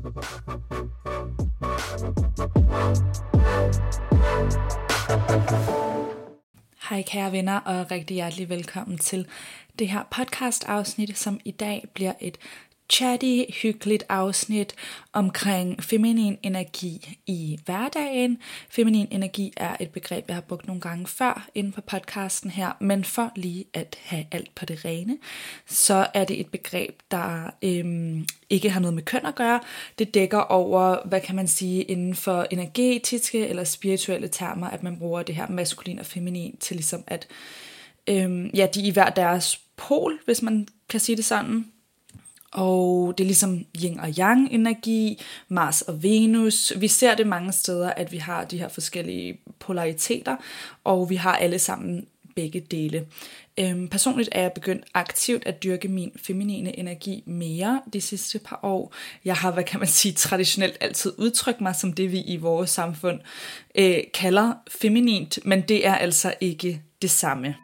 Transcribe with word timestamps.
Hej 0.00 0.08
kære 7.02 7.32
venner 7.32 7.60
og 7.60 7.90
rigtig 7.90 8.14
hjertelig 8.14 8.48
velkommen 8.48 8.98
til 8.98 9.26
det 9.78 9.88
her 9.88 10.02
podcast 10.10 10.64
afsnit, 10.64 11.18
som 11.18 11.40
i 11.44 11.50
dag 11.50 11.88
bliver 11.94 12.12
et 12.20 12.38
chatty, 12.90 13.52
hyggeligt 13.62 14.04
afsnit 14.08 14.74
omkring 15.12 15.84
feminin 15.84 16.38
energi 16.42 17.18
i 17.26 17.58
hverdagen. 17.64 18.38
Feminin 18.68 19.08
energi 19.10 19.52
er 19.56 19.76
et 19.80 19.90
begreb, 19.90 20.24
jeg 20.28 20.36
har 20.36 20.40
brugt 20.40 20.66
nogle 20.66 20.80
gange 20.80 21.06
før 21.06 21.48
inden 21.54 21.72
for 21.72 21.80
podcasten 21.80 22.50
her, 22.50 22.72
men 22.80 23.04
for 23.04 23.32
lige 23.36 23.64
at 23.74 23.98
have 24.02 24.24
alt 24.32 24.54
på 24.54 24.64
det 24.64 24.84
rene, 24.84 25.18
så 25.66 26.06
er 26.14 26.24
det 26.24 26.40
et 26.40 26.46
begreb, 26.46 27.00
der 27.10 27.50
øhm, 27.62 28.26
ikke 28.50 28.70
har 28.70 28.80
noget 28.80 28.94
med 28.94 29.02
køn 29.02 29.26
at 29.26 29.34
gøre. 29.34 29.60
Det 29.98 30.14
dækker 30.14 30.38
over, 30.38 31.08
hvad 31.08 31.20
kan 31.20 31.36
man 31.36 31.48
sige, 31.48 31.82
inden 31.82 32.14
for 32.14 32.46
energetiske 32.50 33.48
eller 33.48 33.64
spirituelle 33.64 34.28
termer, 34.28 34.66
at 34.66 34.82
man 34.82 34.98
bruger 34.98 35.22
det 35.22 35.34
her 35.34 35.48
maskulin 35.48 35.98
og 35.98 36.06
feminin 36.06 36.56
til 36.56 36.76
ligesom 36.76 37.04
at, 37.06 37.28
øhm, 38.06 38.50
ja, 38.54 38.66
de 38.74 38.82
i 38.82 38.90
hver 38.90 39.10
deres 39.10 39.60
pol, 39.76 40.18
hvis 40.24 40.42
man 40.42 40.68
kan 40.88 41.00
sige 41.00 41.16
det 41.16 41.24
sådan. 41.24 41.66
Og 42.52 43.14
det 43.18 43.24
er 43.24 43.26
ligesom 43.26 43.64
yin 43.82 44.00
og 44.00 44.08
yang 44.18 44.52
energi, 44.52 45.22
Mars 45.48 45.82
og 45.82 46.02
Venus. 46.02 46.72
Vi 46.76 46.88
ser 46.88 47.14
det 47.14 47.26
mange 47.26 47.52
steder, 47.52 47.90
at 47.90 48.12
vi 48.12 48.16
har 48.16 48.44
de 48.44 48.58
her 48.58 48.68
forskellige 48.68 49.38
polariteter, 49.58 50.36
og 50.84 51.10
vi 51.10 51.14
har 51.14 51.36
alle 51.36 51.58
sammen 51.58 52.06
begge 52.36 52.60
dele. 52.60 53.06
Øhm, 53.58 53.88
personligt 53.88 54.28
er 54.32 54.42
jeg 54.42 54.52
begyndt 54.52 54.84
aktivt 54.94 55.46
at 55.46 55.62
dyrke 55.62 55.88
min 55.88 56.12
feminine 56.16 56.78
energi 56.78 57.22
mere 57.26 57.80
de 57.92 58.00
sidste 58.00 58.38
par 58.38 58.60
år. 58.62 58.94
Jeg 59.24 59.34
har, 59.34 59.50
hvad 59.50 59.64
kan 59.64 59.80
man 59.80 59.88
sige, 59.88 60.12
traditionelt 60.12 60.76
altid 60.80 61.12
udtrykt 61.18 61.60
mig 61.60 61.76
som 61.76 61.92
det, 61.92 62.12
vi 62.12 62.20
i 62.20 62.36
vores 62.36 62.70
samfund 62.70 63.20
øh, 63.74 63.98
kalder 64.14 64.52
feminint, 64.80 65.38
men 65.44 65.60
det 65.60 65.86
er 65.86 65.94
altså 65.94 66.34
ikke 66.40 66.82
det 67.02 67.10
samme. 67.10 67.54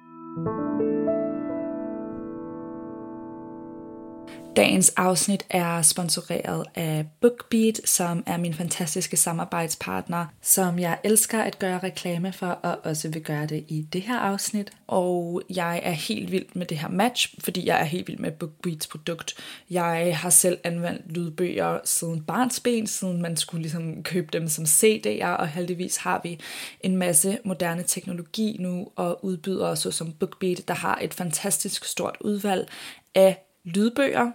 Dagens 4.56 4.88
afsnit 4.96 5.46
er 5.50 5.82
sponsoreret 5.82 6.64
af 6.74 7.06
BookBeat, 7.20 7.80
som 7.84 8.22
er 8.26 8.36
min 8.36 8.54
fantastiske 8.54 9.16
samarbejdspartner, 9.16 10.26
som 10.42 10.78
jeg 10.78 10.98
elsker 11.04 11.42
at 11.42 11.58
gøre 11.58 11.78
reklame 11.78 12.32
for, 12.32 12.46
og 12.46 12.78
også 12.84 13.08
vil 13.08 13.22
gøre 13.22 13.46
det 13.46 13.64
i 13.68 13.82
det 13.92 14.02
her 14.02 14.18
afsnit. 14.18 14.70
Og 14.86 15.42
jeg 15.50 15.80
er 15.84 15.90
helt 15.90 16.30
vild 16.30 16.46
med 16.54 16.66
det 16.66 16.78
her 16.78 16.88
match, 16.88 17.34
fordi 17.38 17.66
jeg 17.66 17.80
er 17.80 17.84
helt 17.84 18.08
vild 18.08 18.18
med 18.18 18.32
BookBeats 18.32 18.86
produkt. 18.86 19.34
Jeg 19.70 20.18
har 20.18 20.30
selv 20.30 20.58
anvendt 20.64 21.12
lydbøger 21.12 21.78
siden 21.84 22.22
barnsben, 22.22 22.86
siden 22.86 23.22
man 23.22 23.36
skulle 23.36 23.62
ligesom 23.62 24.02
købe 24.02 24.28
dem 24.32 24.48
som 24.48 24.64
CD'er, 24.64 25.26
og 25.26 25.48
heldigvis 25.48 25.96
har 25.96 26.20
vi 26.24 26.40
en 26.80 26.96
masse 26.96 27.38
moderne 27.44 27.82
teknologi 27.82 28.56
nu, 28.60 28.88
og 28.96 29.24
udbydere 29.24 29.76
såsom 29.76 30.12
BookBeat, 30.12 30.68
der 30.68 30.74
har 30.74 30.98
et 31.02 31.14
fantastisk 31.14 31.84
stort 31.84 32.16
udvalg 32.20 32.68
af 33.14 33.42
lydbøger, 33.64 34.30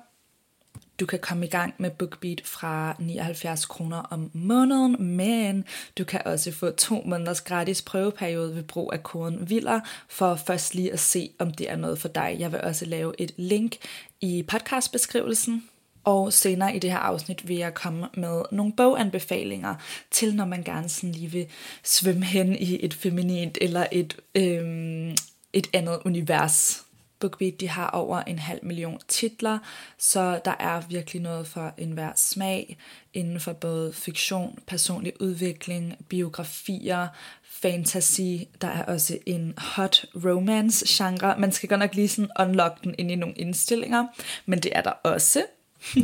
du 1.02 1.06
kan 1.06 1.20
komme 1.20 1.46
i 1.46 1.50
gang 1.50 1.74
med 1.78 1.90
BookBeat 1.90 2.42
fra 2.46 2.96
79 3.00 3.66
kroner 3.66 3.98
om 3.98 4.32
måneden, 4.34 4.96
men 5.18 5.66
du 5.98 6.04
kan 6.04 6.22
også 6.26 6.52
få 6.52 6.70
to 6.70 7.04
måneders 7.06 7.42
gratis 7.42 7.82
prøveperiode 7.82 8.56
ved 8.56 8.64
brug 8.64 8.94
af 8.94 9.04
koden 9.04 9.50
VILLER, 9.50 9.80
for 10.10 10.36
først 10.36 10.76
lige 10.76 10.94
at 10.94 11.00
se, 11.00 11.30
om 11.40 11.52
det 11.52 11.72
er 11.72 11.76
noget 11.76 12.00
for 12.00 12.08
dig. 12.08 12.36
Jeg 12.40 12.52
vil 12.52 12.62
også 12.62 12.86
lave 12.86 13.14
et 13.18 13.32
link 13.38 13.76
i 14.22 14.44
podcastbeskrivelsen, 14.44 15.64
og 16.04 16.34
senere 16.34 16.76
i 16.76 16.80
det 16.80 16.92
her 16.92 16.98
afsnit 16.98 17.48
vil 17.48 17.58
jeg 17.58 17.74
komme 17.74 18.08
med 18.14 18.42
nogle 18.52 18.74
boganbefalinger 18.78 19.76
til, 20.12 20.36
når 20.36 20.46
man 20.46 20.64
gerne 20.64 20.90
sådan 20.90 21.12
lige 21.12 21.32
vil 21.32 21.48
svømme 21.84 22.26
hen 22.26 22.56
i 22.56 22.86
et 22.86 22.94
feminint 22.94 23.58
eller 23.62 23.86
et, 23.92 24.18
øhm, 24.36 25.16
et 25.54 25.68
andet 25.74 26.00
univers. 26.06 26.84
BookBeat 27.22 27.60
de 27.60 27.70
har 27.70 27.88
over 27.88 28.20
en 28.20 28.40
halv 28.40 28.60
million 28.64 29.00
titler, 29.08 29.60
så 29.98 30.40
der 30.46 30.56
er 30.60 30.82
virkelig 30.90 31.22
noget 31.22 31.48
for 31.48 31.74
enhver 31.78 32.12
smag 32.16 32.78
inden 33.14 33.40
for 33.40 33.54
både 33.54 33.94
fiktion, 33.94 34.60
personlig 34.68 35.22
udvikling, 35.22 36.06
biografier, 36.10 37.08
fantasy. 37.44 38.46
Der 38.62 38.68
er 38.68 38.84
også 38.84 39.18
en 39.26 39.54
hot 39.58 40.06
romance 40.16 40.86
genre. 40.88 41.40
Man 41.40 41.52
skal 41.52 41.70
godt 41.70 41.80
nok 41.80 41.96
lige 41.96 42.08
sådan 42.08 42.32
unlock 42.40 42.84
den 42.84 42.96
ind 42.98 43.12
i 43.12 43.16
nogle 43.16 43.36
indstillinger, 43.36 44.08
men 44.46 44.60
det 44.60 44.72
er 44.76 44.82
der 44.82 44.92
også. 44.92 45.44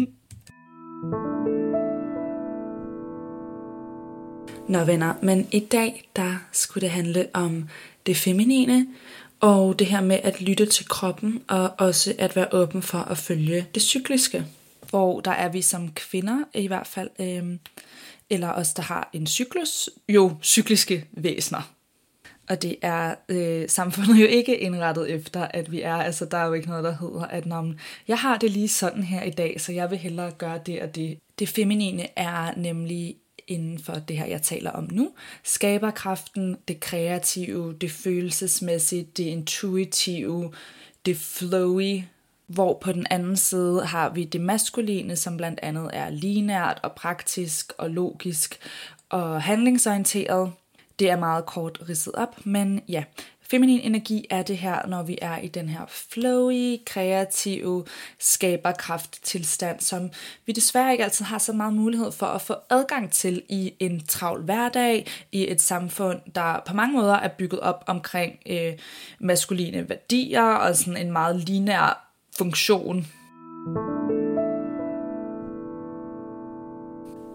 Nå 4.69 4.83
venner, 4.83 5.13
men 5.21 5.47
i 5.51 5.59
dag 5.59 6.09
der 6.15 6.35
skulle 6.51 6.81
det 6.81 6.89
handle 6.89 7.27
om 7.33 7.69
det 8.05 8.17
feminine, 8.17 8.87
og 9.39 9.79
det 9.79 9.87
her 9.87 10.01
med 10.01 10.19
at 10.23 10.41
lytte 10.41 10.65
til 10.65 10.87
kroppen, 10.87 11.43
og 11.47 11.73
også 11.77 12.15
at 12.17 12.35
være 12.35 12.47
åben 12.51 12.81
for 12.81 12.97
at 12.97 13.17
følge 13.17 13.67
det 13.73 13.81
cykliske. 13.81 14.45
Hvor 14.89 15.19
der 15.19 15.31
er 15.31 15.49
vi 15.49 15.61
som 15.61 15.91
kvinder 15.91 16.43
i 16.53 16.67
hvert 16.67 16.87
fald, 16.87 17.09
øh, 17.19 17.57
eller 18.29 18.53
os 18.53 18.73
der 18.73 18.83
har 18.83 19.09
en 19.13 19.27
cyklus, 19.27 19.89
jo 20.09 20.35
cykliske 20.43 21.05
væsener. 21.11 21.73
Og 22.49 22.61
det 22.61 22.75
er 22.81 23.15
øh, 23.29 23.69
samfundet 23.69 24.15
jo 24.23 24.27
ikke 24.27 24.57
indrettet 24.57 25.11
efter, 25.11 25.47
at 25.51 25.71
vi 25.71 25.81
er. 25.81 25.95
Altså, 25.95 26.25
der 26.25 26.37
er 26.37 26.45
jo 26.45 26.53
ikke 26.53 26.67
noget, 26.67 26.83
der 26.83 26.97
hedder, 26.97 27.25
at 27.25 27.45
når 27.45 27.73
jeg 28.07 28.17
har 28.17 28.37
det 28.37 28.51
lige 28.51 28.67
sådan 28.67 29.03
her 29.03 29.23
i 29.23 29.29
dag, 29.29 29.61
så 29.61 29.71
jeg 29.71 29.91
vil 29.91 29.97
hellere 29.97 30.31
gøre 30.31 30.59
det 30.65 30.81
og 30.81 30.95
det. 30.95 31.17
Det 31.39 31.49
feminine 31.49 32.07
er 32.15 32.53
nemlig 32.57 33.15
inden 33.47 33.79
for 33.79 33.93
det 33.93 34.17
her, 34.17 34.25
jeg 34.25 34.41
taler 34.41 34.71
om 34.71 34.87
nu. 34.91 35.11
Skaberkraften, 35.43 36.57
det 36.67 36.79
kreative, 36.79 37.73
det 37.81 37.91
følelsesmæssige, 37.91 39.07
det 39.17 39.23
intuitive, 39.23 40.53
det 41.05 41.17
flowy, 41.17 42.01
hvor 42.47 42.77
på 42.81 42.91
den 42.91 43.07
anden 43.09 43.37
side 43.37 43.85
har 43.85 44.09
vi 44.09 44.23
det 44.23 44.41
maskuline, 44.41 45.15
som 45.15 45.37
blandt 45.37 45.59
andet 45.63 45.89
er 45.93 46.09
linært 46.09 46.79
og 46.83 46.91
praktisk 46.91 47.73
og 47.77 47.89
logisk 47.89 48.59
og 49.09 49.41
handlingsorienteret. 49.41 50.51
Det 50.99 51.09
er 51.09 51.19
meget 51.19 51.45
kort 51.45 51.79
ridset 51.89 52.15
op, 52.15 52.45
men 52.45 52.81
ja, 52.89 53.03
Feminin 53.49 53.79
energi 53.79 54.25
er 54.29 54.43
det 54.43 54.57
her, 54.57 54.87
når 54.87 55.03
vi 55.03 55.17
er 55.21 55.37
i 55.37 55.47
den 55.47 55.69
her 55.69 55.85
flowy, 55.87 56.77
kreative, 56.85 57.85
skaberkraft 58.19 59.19
tilstand, 59.23 59.79
som 59.79 60.09
vi 60.45 60.51
desværre 60.51 60.91
ikke 60.91 61.03
altid 61.03 61.25
har 61.25 61.37
så 61.37 61.53
meget 61.53 61.73
mulighed 61.73 62.11
for 62.11 62.25
at 62.25 62.41
få 62.41 62.55
adgang 62.69 63.11
til 63.11 63.43
i 63.49 63.73
en 63.79 64.05
travl 64.07 64.41
hverdag, 64.41 65.07
i 65.31 65.51
et 65.51 65.61
samfund, 65.61 66.19
der 66.35 66.63
på 66.67 66.73
mange 66.73 66.95
måder 66.95 67.15
er 67.15 67.27
bygget 67.27 67.59
op 67.59 67.83
omkring 67.87 68.33
øh, 68.45 68.73
maskuline 69.19 69.89
værdier 69.89 70.43
og 70.43 70.75
sådan 70.75 70.97
en 70.97 71.11
meget 71.11 71.35
linær 71.35 72.13
funktion. 72.37 73.07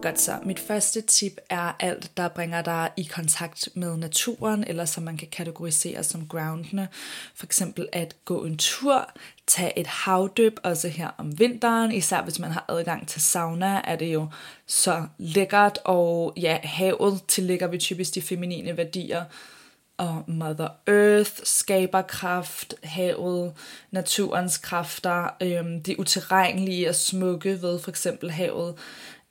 Godt 0.03 0.21
så. 0.21 0.39
Mit 0.45 0.59
første 0.59 1.01
tip 1.01 1.37
er 1.49 1.75
alt, 1.79 2.17
der 2.17 2.27
bringer 2.27 2.61
dig 2.61 2.89
i 2.97 3.03
kontakt 3.03 3.69
med 3.73 3.97
naturen, 3.97 4.63
eller 4.63 4.85
som 4.85 5.03
man 5.03 5.17
kan 5.17 5.27
kategorisere 5.31 6.03
som 6.03 6.27
groundende. 6.27 6.87
For 7.35 7.45
eksempel 7.45 7.89
at 7.91 8.15
gå 8.25 8.45
en 8.45 8.57
tur, 8.57 9.11
tage 9.47 9.79
et 9.79 9.87
havdyb, 9.87 10.57
også 10.63 10.87
her 10.87 11.09
om 11.17 11.39
vinteren. 11.39 11.91
Især 11.91 12.23
hvis 12.23 12.39
man 12.39 12.51
har 12.51 12.65
adgang 12.69 13.07
til 13.07 13.21
sauna, 13.21 13.81
er 13.83 13.95
det 13.95 14.13
jo 14.13 14.27
så 14.67 15.03
lækkert. 15.17 15.79
Og 15.83 16.33
ja, 16.37 16.59
havet 16.63 17.21
tillægger 17.27 17.67
vi 17.67 17.77
typisk 17.77 18.15
de 18.15 18.21
feminine 18.21 18.77
værdier 18.77 19.23
og 19.97 20.23
Mother 20.27 20.69
Earth, 20.87 21.31
skaberkraft, 21.43 22.75
havet, 22.83 23.53
naturens 23.91 24.57
kræfter, 24.57 25.29
øhm, 25.41 25.83
det 25.83 25.95
uterrenlige 25.97 26.89
og 26.89 26.95
smukke 26.95 27.61
ved 27.61 27.79
for 27.79 27.89
eksempel 27.89 28.31
havet, 28.31 28.75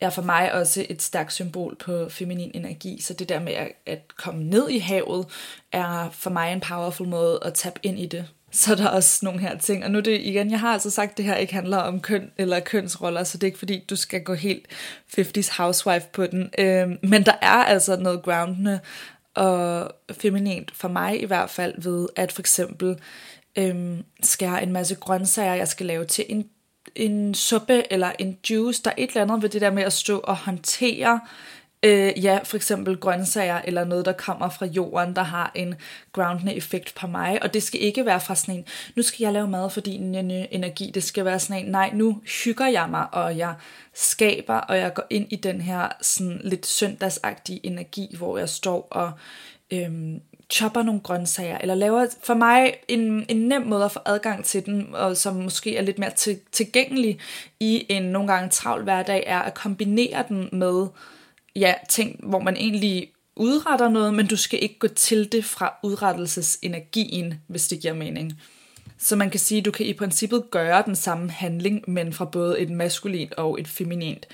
er 0.02 0.10
for 0.10 0.22
mig 0.22 0.52
også 0.52 0.86
et 0.88 1.02
stærkt 1.02 1.32
symbol 1.32 1.76
på 1.76 2.08
feminin 2.08 2.50
energi, 2.54 3.00
så 3.00 3.14
det 3.14 3.28
der 3.28 3.40
med 3.40 3.52
at, 3.52 3.72
at 3.86 4.16
komme 4.16 4.44
ned 4.44 4.68
i 4.68 4.78
havet, 4.78 5.26
er 5.72 6.10
for 6.10 6.30
mig 6.30 6.52
en 6.52 6.60
powerful 6.60 7.08
måde 7.08 7.38
at 7.42 7.54
tabe 7.54 7.80
ind 7.82 7.98
i 7.98 8.06
det. 8.06 8.28
så 8.52 8.72
er 8.72 8.76
der 8.76 8.88
også 8.88 9.24
nogle 9.24 9.40
her 9.40 9.58
ting. 9.58 9.84
Og 9.84 9.90
nu 9.90 9.98
er 9.98 10.02
det 10.02 10.20
igen, 10.20 10.50
jeg 10.50 10.60
har 10.60 10.72
altså 10.72 10.90
sagt, 10.90 11.10
at 11.10 11.16
det 11.16 11.24
her 11.24 11.34
ikke 11.34 11.54
handler 11.54 11.76
om 11.76 12.00
køn 12.00 12.30
eller 12.38 12.60
kønsroller, 12.60 13.24
så 13.24 13.38
det 13.38 13.42
er 13.42 13.48
ikke 13.48 13.58
fordi, 13.58 13.84
du 13.90 13.96
skal 13.96 14.22
gå 14.22 14.34
helt 14.34 14.66
50's 15.18 15.56
housewife 15.56 16.06
på 16.12 16.26
den. 16.26 16.50
øh, 16.58 16.88
men 17.02 17.26
der 17.26 17.34
er 17.42 17.64
altså 17.64 17.96
noget 17.96 18.22
groundende 18.22 18.80
og 19.34 19.92
feminint 20.12 20.76
for 20.76 20.88
mig 20.88 21.22
i 21.22 21.24
hvert 21.24 21.50
fald 21.50 21.74
ved, 21.82 22.08
at 22.16 22.32
for 22.32 22.42
eksempel 22.42 22.96
øhm, 23.58 24.04
skære 24.22 24.62
en 24.62 24.72
masse 24.72 24.94
grøntsager, 24.94 25.54
jeg 25.54 25.68
skal 25.68 25.86
lave 25.86 26.04
til 26.04 26.24
en, 26.28 26.48
en 26.96 27.34
suppe 27.34 27.92
eller 27.92 28.12
en 28.18 28.38
juice. 28.50 28.82
Der 28.82 28.90
er 28.90 28.94
et 28.98 29.08
eller 29.08 29.22
andet 29.22 29.42
ved 29.42 29.48
det 29.48 29.60
der 29.60 29.70
med 29.70 29.82
at 29.82 29.92
stå 29.92 30.18
og 30.18 30.36
håndtere 30.36 31.20
Øh, 31.84 32.24
ja, 32.24 32.38
for 32.44 32.56
eksempel 32.56 32.96
grøntsager 32.96 33.60
eller 33.64 33.84
noget, 33.84 34.04
der 34.04 34.12
kommer 34.12 34.48
fra 34.48 34.66
jorden, 34.66 35.16
der 35.16 35.22
har 35.22 35.52
en 35.54 35.74
groundende 36.12 36.54
effekt 36.54 36.94
på 36.94 37.06
mig. 37.06 37.42
Og 37.42 37.54
det 37.54 37.62
skal 37.62 37.82
ikke 37.82 38.06
være 38.06 38.20
fra 38.20 38.34
sådan 38.34 38.54
en, 38.54 38.64
nu 38.96 39.02
skal 39.02 39.24
jeg 39.24 39.32
lave 39.32 39.48
mad 39.48 39.70
for 39.70 39.80
din 39.80 40.14
energi. 40.14 40.90
Det 40.94 41.02
skal 41.02 41.24
være 41.24 41.38
sådan 41.38 41.64
en, 41.64 41.70
nej, 41.70 41.90
nu 41.94 42.22
hygger 42.44 42.66
jeg 42.66 42.90
mig, 42.90 43.14
og 43.14 43.38
jeg 43.38 43.54
skaber, 43.94 44.54
og 44.54 44.78
jeg 44.78 44.94
går 44.94 45.04
ind 45.10 45.26
i 45.30 45.36
den 45.36 45.60
her 45.60 45.88
sådan 46.02 46.40
lidt 46.44 46.66
søndagsagtige 46.66 47.66
energi, 47.66 48.14
hvor 48.18 48.38
jeg 48.38 48.48
står 48.48 48.88
og 48.90 49.12
øhm, 49.70 50.20
chopper 50.52 50.82
nogle 50.82 51.00
grøntsager, 51.00 51.58
eller 51.58 51.74
laver 51.74 52.06
for 52.22 52.34
mig 52.34 52.74
en, 52.88 53.26
en 53.28 53.36
nem 53.36 53.62
måde 53.62 53.84
at 53.84 53.92
få 53.92 54.00
adgang 54.06 54.44
til 54.44 54.66
den, 54.66 54.94
og 54.94 55.16
som 55.16 55.34
måske 55.34 55.76
er 55.76 55.82
lidt 55.82 55.98
mere 55.98 56.10
til, 56.10 56.38
tilgængelig 56.52 57.18
i 57.60 57.86
en 57.88 58.02
nogle 58.02 58.32
gange 58.32 58.50
travl 58.50 58.82
hverdag, 58.82 59.24
er 59.26 59.38
at 59.38 59.54
kombinere 59.54 60.24
den 60.28 60.48
med 60.52 60.86
ja, 61.56 61.74
ting, 61.88 62.20
hvor 62.22 62.38
man 62.38 62.56
egentlig 62.56 63.08
udretter 63.36 63.88
noget, 63.88 64.14
men 64.14 64.26
du 64.26 64.36
skal 64.36 64.62
ikke 64.62 64.78
gå 64.78 64.88
til 64.88 65.32
det 65.32 65.44
fra 65.44 65.74
udrettelsesenergien, 65.82 67.34
hvis 67.46 67.68
det 67.68 67.80
giver 67.80 67.94
mening. 67.94 68.32
Så 68.98 69.16
man 69.16 69.30
kan 69.30 69.40
sige, 69.40 69.58
at 69.58 69.64
du 69.64 69.70
kan 69.70 69.86
i 69.86 69.92
princippet 69.92 70.50
gøre 70.50 70.82
den 70.86 70.96
samme 70.96 71.30
handling, 71.30 71.84
men 71.88 72.12
fra 72.12 72.24
både 72.24 72.60
et 72.60 72.70
maskulint 72.70 73.34
og 73.34 73.60
et 73.60 73.68
feminint 73.68 74.26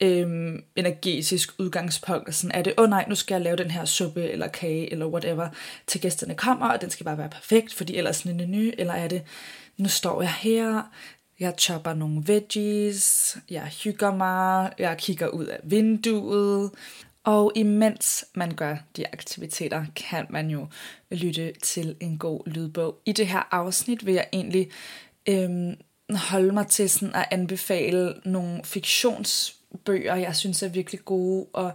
øhm, 0.00 0.64
energetisk 0.76 1.50
udgangspunkt. 1.58 2.34
Sådan 2.34 2.58
er 2.58 2.62
det, 2.62 2.74
åh 2.78 2.84
oh, 2.84 2.90
nej, 2.90 3.04
nu 3.08 3.14
skal 3.14 3.34
jeg 3.34 3.42
lave 3.42 3.56
den 3.56 3.70
her 3.70 3.84
suppe 3.84 4.22
eller 4.22 4.48
kage 4.48 4.92
eller 4.92 5.06
whatever, 5.06 5.48
til 5.86 6.00
gæsterne 6.00 6.34
kommer, 6.34 6.68
og 6.68 6.80
den 6.80 6.90
skal 6.90 7.04
bare 7.04 7.18
være 7.18 7.28
perfekt, 7.28 7.74
fordi 7.74 7.96
ellers 7.96 8.24
er 8.24 8.32
den 8.32 8.50
ny, 8.50 8.74
eller 8.78 8.94
er 8.94 9.08
det, 9.08 9.22
nu 9.76 9.88
står 9.88 10.22
jeg 10.22 10.32
her, 10.32 10.82
jeg 11.40 11.54
chopper 11.58 11.94
nogle 11.94 12.22
veggies, 12.26 13.38
jeg 13.50 13.70
hygger 13.84 14.14
mig, 14.14 14.72
jeg 14.78 14.96
kigger 14.98 15.28
ud 15.28 15.44
af 15.44 15.60
vinduet, 15.64 16.70
og 17.24 17.52
imens 17.54 18.24
man 18.34 18.54
gør 18.54 18.76
de 18.96 19.06
aktiviteter, 19.12 19.84
kan 19.96 20.26
man 20.30 20.50
jo 20.50 20.66
lytte 21.10 21.52
til 21.62 21.96
en 22.00 22.18
god 22.18 22.40
lydbog. 22.46 22.98
I 23.04 23.12
det 23.12 23.26
her 23.26 23.48
afsnit 23.50 24.06
vil 24.06 24.14
jeg 24.14 24.26
egentlig 24.32 24.70
øhm, 25.28 25.74
holde 26.10 26.52
mig 26.52 26.66
til 26.66 26.90
sådan 26.90 27.14
at 27.14 27.28
anbefale 27.30 28.14
nogle 28.24 28.60
bøger, 29.84 30.14
jeg 30.14 30.36
synes 30.36 30.62
er 30.62 30.68
virkelig 30.68 31.04
gode 31.04 31.46
og 31.52 31.72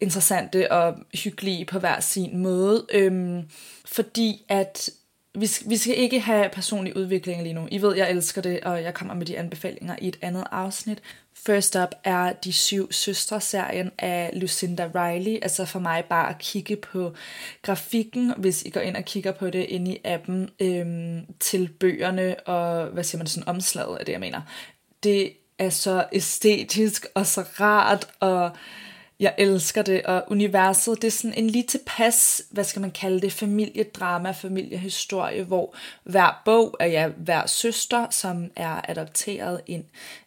interessante 0.00 0.72
og 0.72 0.96
hyggelige 1.14 1.64
på 1.64 1.78
hver 1.78 2.00
sin 2.00 2.38
måde. 2.38 2.86
Øhm, 2.92 3.42
fordi 3.84 4.44
at 4.48 4.90
vi, 5.38 5.46
skal, 5.46 5.70
vi 5.70 5.76
skal 5.76 5.98
ikke 5.98 6.20
have 6.20 6.48
personlig 6.48 6.96
udvikling 6.96 7.42
lige 7.42 7.52
nu. 7.52 7.68
I 7.70 7.82
ved, 7.82 7.96
jeg 7.96 8.10
elsker 8.10 8.42
det, 8.42 8.60
og 8.60 8.82
jeg 8.82 8.94
kommer 8.94 9.14
med 9.14 9.26
de 9.26 9.38
anbefalinger 9.38 9.96
i 10.00 10.08
et 10.08 10.18
andet 10.22 10.44
afsnit. 10.50 11.02
First 11.46 11.76
up 11.76 11.90
er 12.04 12.32
De 12.32 12.52
Syv 12.52 12.92
Søstre-serien 12.92 13.90
af 13.98 14.30
Lucinda 14.32 14.90
Riley. 14.94 15.38
Altså 15.42 15.64
for 15.64 15.78
mig 15.78 16.04
bare 16.04 16.30
at 16.30 16.38
kigge 16.38 16.76
på 16.76 17.14
grafikken, 17.62 18.32
hvis 18.36 18.62
I 18.62 18.70
går 18.70 18.80
ind 18.80 18.96
og 18.96 19.04
kigger 19.04 19.32
på 19.32 19.50
det 19.50 19.64
inde 19.64 19.92
i 19.92 20.00
appen, 20.04 20.50
øhm, 20.60 21.26
til 21.40 21.68
bøgerne 21.68 22.40
og, 22.40 22.86
hvad 22.86 23.04
siger 23.04 23.18
man, 23.18 23.26
sådan 23.26 23.48
omslaget 23.48 23.96
af 23.96 24.06
det, 24.06 24.12
jeg 24.12 24.20
mener. 24.20 24.40
Det 25.02 25.32
er 25.58 25.70
så 25.70 26.04
æstetisk 26.12 27.06
og 27.14 27.26
så 27.26 27.44
rart, 27.60 28.08
og 28.20 28.50
jeg 29.20 29.34
elsker 29.38 29.82
det, 29.82 30.02
og 30.02 30.24
universet, 30.28 31.02
det 31.02 31.06
er 31.08 31.12
sådan 31.12 31.38
en 31.38 31.50
lige 31.50 31.66
tilpas, 31.66 32.42
hvad 32.50 32.64
skal 32.64 32.80
man 32.80 32.90
kalde 32.90 33.20
det, 33.20 33.32
familiedrama, 33.32 34.30
familiehistorie, 34.30 35.42
hvor 35.42 35.74
hver 36.04 36.42
bog 36.44 36.76
er 36.80 36.86
ja, 36.86 37.08
hver 37.08 37.46
søster, 37.46 38.06
som 38.10 38.50
er 38.56 38.80
adopteret 38.88 39.60
ind 39.66 39.84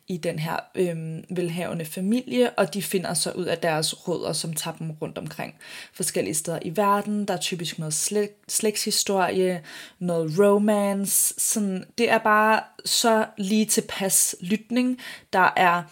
i 0.07 0.17
den 0.17 0.39
her 0.39 0.55
øhm, 0.75 1.23
velhavende 1.29 1.85
familie, 1.85 2.49
og 2.49 2.73
de 2.73 2.81
finder 2.81 3.13
så 3.13 3.31
ud 3.31 3.45
af 3.45 3.57
deres 3.57 4.07
rødder, 4.07 4.33
som 4.33 4.53
tager 4.53 4.77
dem 4.77 4.91
rundt 4.91 5.17
omkring 5.17 5.55
forskellige 5.93 6.35
steder 6.35 6.59
i 6.61 6.77
verden. 6.77 7.25
Der 7.25 7.33
er 7.33 7.37
typisk 7.37 7.79
noget 7.79 7.93
slæg, 7.93 8.29
slægtshistorie, 8.47 9.63
noget 9.99 10.39
romance, 10.39 11.33
sådan, 11.37 11.85
det 11.97 12.09
er 12.09 12.17
bare 12.17 12.61
så 12.85 13.25
lige 13.37 13.65
tilpas 13.65 14.35
lytning, 14.41 14.99
der 15.33 15.53
er 15.55 15.83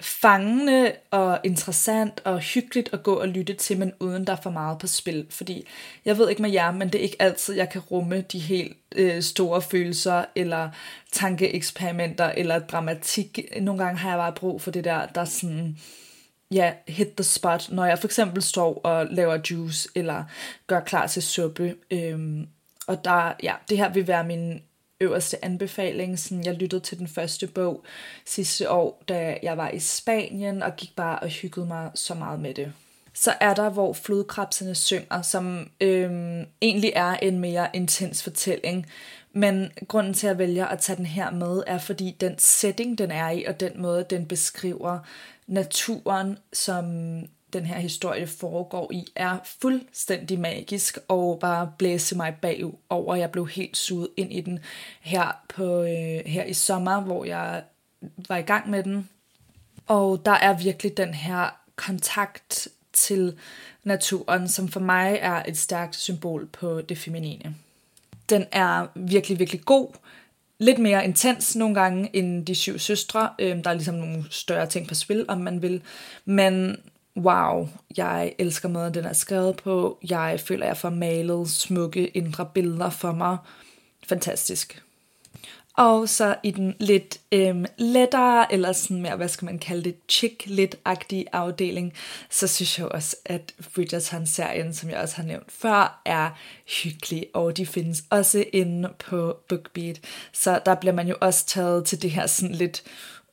fangende 0.00 0.92
og 1.10 1.40
interessant 1.44 2.20
og 2.24 2.38
hyggeligt 2.38 2.88
at 2.92 3.02
gå 3.02 3.14
og 3.14 3.28
lytte 3.28 3.54
til, 3.54 3.78
men 3.78 3.92
uden 4.00 4.26
der 4.26 4.32
er 4.32 4.40
for 4.42 4.50
meget 4.50 4.78
på 4.78 4.86
spil. 4.86 5.26
Fordi 5.30 5.66
jeg 6.04 6.18
ved 6.18 6.28
ikke 6.28 6.42
med 6.42 6.50
jer, 6.50 6.70
men 6.70 6.88
det 6.88 6.98
er 6.98 7.02
ikke 7.02 7.22
altid, 7.22 7.54
jeg 7.54 7.68
kan 7.68 7.80
rumme 7.80 8.20
de 8.20 8.38
helt 8.38 8.76
øh, 8.96 9.22
store 9.22 9.62
følelser, 9.62 10.24
eller 10.34 10.70
tankeeksperimenter, 11.12 12.24
eller 12.24 12.58
dramatik. 12.58 13.38
Nogle 13.60 13.84
gange 13.84 13.98
har 13.98 14.08
jeg 14.08 14.18
bare 14.18 14.32
brug 14.32 14.62
for 14.62 14.70
det 14.70 14.84
der, 14.84 15.06
der 15.06 15.24
sådan, 15.24 15.78
ja, 16.50 16.72
hit 16.88 17.08
the 17.16 17.24
spot, 17.24 17.68
når 17.70 17.84
jeg 17.84 17.98
for 17.98 18.08
eksempel 18.08 18.42
står 18.42 18.80
og 18.84 19.06
laver 19.10 19.38
juice, 19.50 19.88
eller 19.94 20.24
gør 20.66 20.80
klar 20.80 21.06
til 21.06 21.22
suppe. 21.22 21.74
Øhm, 21.90 22.46
og 22.86 23.04
der, 23.04 23.32
ja, 23.42 23.54
det 23.68 23.78
her 23.78 23.92
vil 23.92 24.06
være 24.06 24.24
min 24.24 24.62
øverste 25.00 25.44
anbefaling. 25.44 26.18
Sådan, 26.18 26.44
jeg 26.44 26.54
lyttede 26.54 26.80
til 26.80 26.98
den 26.98 27.08
første 27.08 27.46
bog 27.46 27.84
sidste 28.24 28.70
år, 28.70 29.02
da 29.08 29.38
jeg 29.42 29.56
var 29.56 29.70
i 29.70 29.78
Spanien, 29.78 30.62
og 30.62 30.76
gik 30.76 30.96
bare 30.96 31.18
og 31.18 31.28
hyggede 31.28 31.66
mig 31.66 31.90
så 31.94 32.14
meget 32.14 32.40
med 32.40 32.54
det. 32.54 32.72
Så 33.14 33.34
er 33.40 33.54
der, 33.54 33.70
hvor 33.70 33.92
flodkrabserne 33.92 34.74
synger, 34.74 35.22
som 35.22 35.70
øhm, 35.80 36.44
egentlig 36.62 36.92
er 36.94 37.14
en 37.14 37.38
mere 37.38 37.68
intens 37.74 38.22
fortælling. 38.22 38.86
Men 39.32 39.72
grunden 39.88 40.14
til, 40.14 40.26
at 40.26 40.30
jeg 40.30 40.38
vælger 40.38 40.66
at 40.66 40.78
tage 40.78 40.96
den 40.96 41.06
her 41.06 41.30
med, 41.30 41.62
er 41.66 41.78
fordi 41.78 42.16
den 42.20 42.38
setting, 42.38 42.98
den 42.98 43.10
er 43.10 43.30
i, 43.30 43.44
og 43.44 43.60
den 43.60 43.82
måde, 43.82 44.06
den 44.10 44.26
beskriver 44.26 44.98
naturen, 45.46 46.38
som 46.52 46.84
den 47.56 47.66
her 47.66 47.78
historie 47.78 48.26
foregår 48.26 48.92
i, 48.92 49.06
er 49.14 49.38
fuldstændig 49.60 50.40
magisk 50.40 50.98
og 51.08 51.38
bare 51.40 51.72
blæse 51.78 52.16
mig 52.16 52.34
bagover. 52.42 53.14
Jeg 53.14 53.30
blev 53.30 53.48
helt 53.48 53.76
suget 53.76 54.08
ind 54.16 54.32
i 54.32 54.40
den 54.40 54.58
her, 55.00 55.42
på, 55.48 55.82
øh, 55.82 56.26
her 56.26 56.44
i 56.44 56.52
sommer, 56.52 57.00
hvor 57.00 57.24
jeg 57.24 57.62
var 58.28 58.36
i 58.36 58.42
gang 58.42 58.70
med 58.70 58.82
den. 58.82 59.08
Og 59.86 60.22
der 60.24 60.32
er 60.32 60.58
virkelig 60.58 60.96
den 60.96 61.14
her 61.14 61.60
kontakt 61.76 62.68
til 62.92 63.38
naturen, 63.84 64.48
som 64.48 64.68
for 64.68 64.80
mig 64.80 65.18
er 65.20 65.42
et 65.48 65.58
stærkt 65.58 65.96
symbol 65.96 66.46
på 66.46 66.80
det 66.80 66.98
feminine. 66.98 67.54
Den 68.28 68.46
er 68.52 68.86
virkelig, 68.94 69.38
virkelig 69.38 69.64
god. 69.64 69.88
Lidt 70.58 70.78
mere 70.78 71.04
intens 71.04 71.56
nogle 71.56 71.74
gange 71.74 72.10
end 72.12 72.46
de 72.46 72.54
syv 72.54 72.78
søstre. 72.78 73.30
Øhm, 73.38 73.62
der 73.62 73.70
er 73.70 73.74
ligesom 73.74 73.94
nogle 73.94 74.24
større 74.30 74.66
ting 74.66 74.88
på 74.88 74.94
spil, 74.94 75.24
om 75.28 75.40
man 75.40 75.62
vil. 75.62 75.82
Men 76.24 76.76
wow, 77.16 77.68
jeg 77.96 78.34
elsker 78.38 78.68
måden, 78.68 78.94
den 78.94 79.04
er 79.04 79.12
skrevet 79.12 79.56
på. 79.56 79.98
Jeg 80.10 80.40
føler, 80.40 80.66
jeg 80.66 80.76
får 80.76 80.90
malet 80.90 81.50
smukke 81.50 82.06
indre 82.06 82.46
billeder 82.54 82.90
for 82.90 83.12
mig. 83.12 83.36
Fantastisk. 84.08 84.82
Og 85.76 86.08
så 86.08 86.36
i 86.42 86.50
den 86.50 86.74
lidt 86.80 87.20
øhm, 87.32 87.64
lettere, 87.78 88.52
eller 88.52 88.72
sådan 88.72 89.02
mere, 89.02 89.16
hvad 89.16 89.28
skal 89.28 89.46
man 89.46 89.58
kalde 89.58 89.84
det, 89.84 89.96
chick 90.08 90.42
lit 90.46 90.76
agtige 90.84 91.26
afdeling, 91.32 91.92
så 92.30 92.46
synes 92.46 92.78
jeg 92.78 92.86
også, 92.86 93.16
at 93.24 93.54
Bridgerton-serien, 93.74 94.74
som 94.74 94.90
jeg 94.90 94.98
også 94.98 95.16
har 95.16 95.22
nævnt 95.22 95.52
før, 95.52 96.02
er 96.04 96.30
hyggelig, 96.82 97.26
og 97.34 97.56
de 97.56 97.66
findes 97.66 98.04
også 98.10 98.44
inde 98.52 98.88
på 98.98 99.36
BookBeat. 99.48 100.00
Så 100.32 100.60
der 100.66 100.74
bliver 100.74 100.94
man 100.94 101.08
jo 101.08 101.16
også 101.20 101.46
taget 101.46 101.84
til 101.84 102.02
det 102.02 102.10
her 102.10 102.26
sådan 102.26 102.54
lidt 102.54 102.82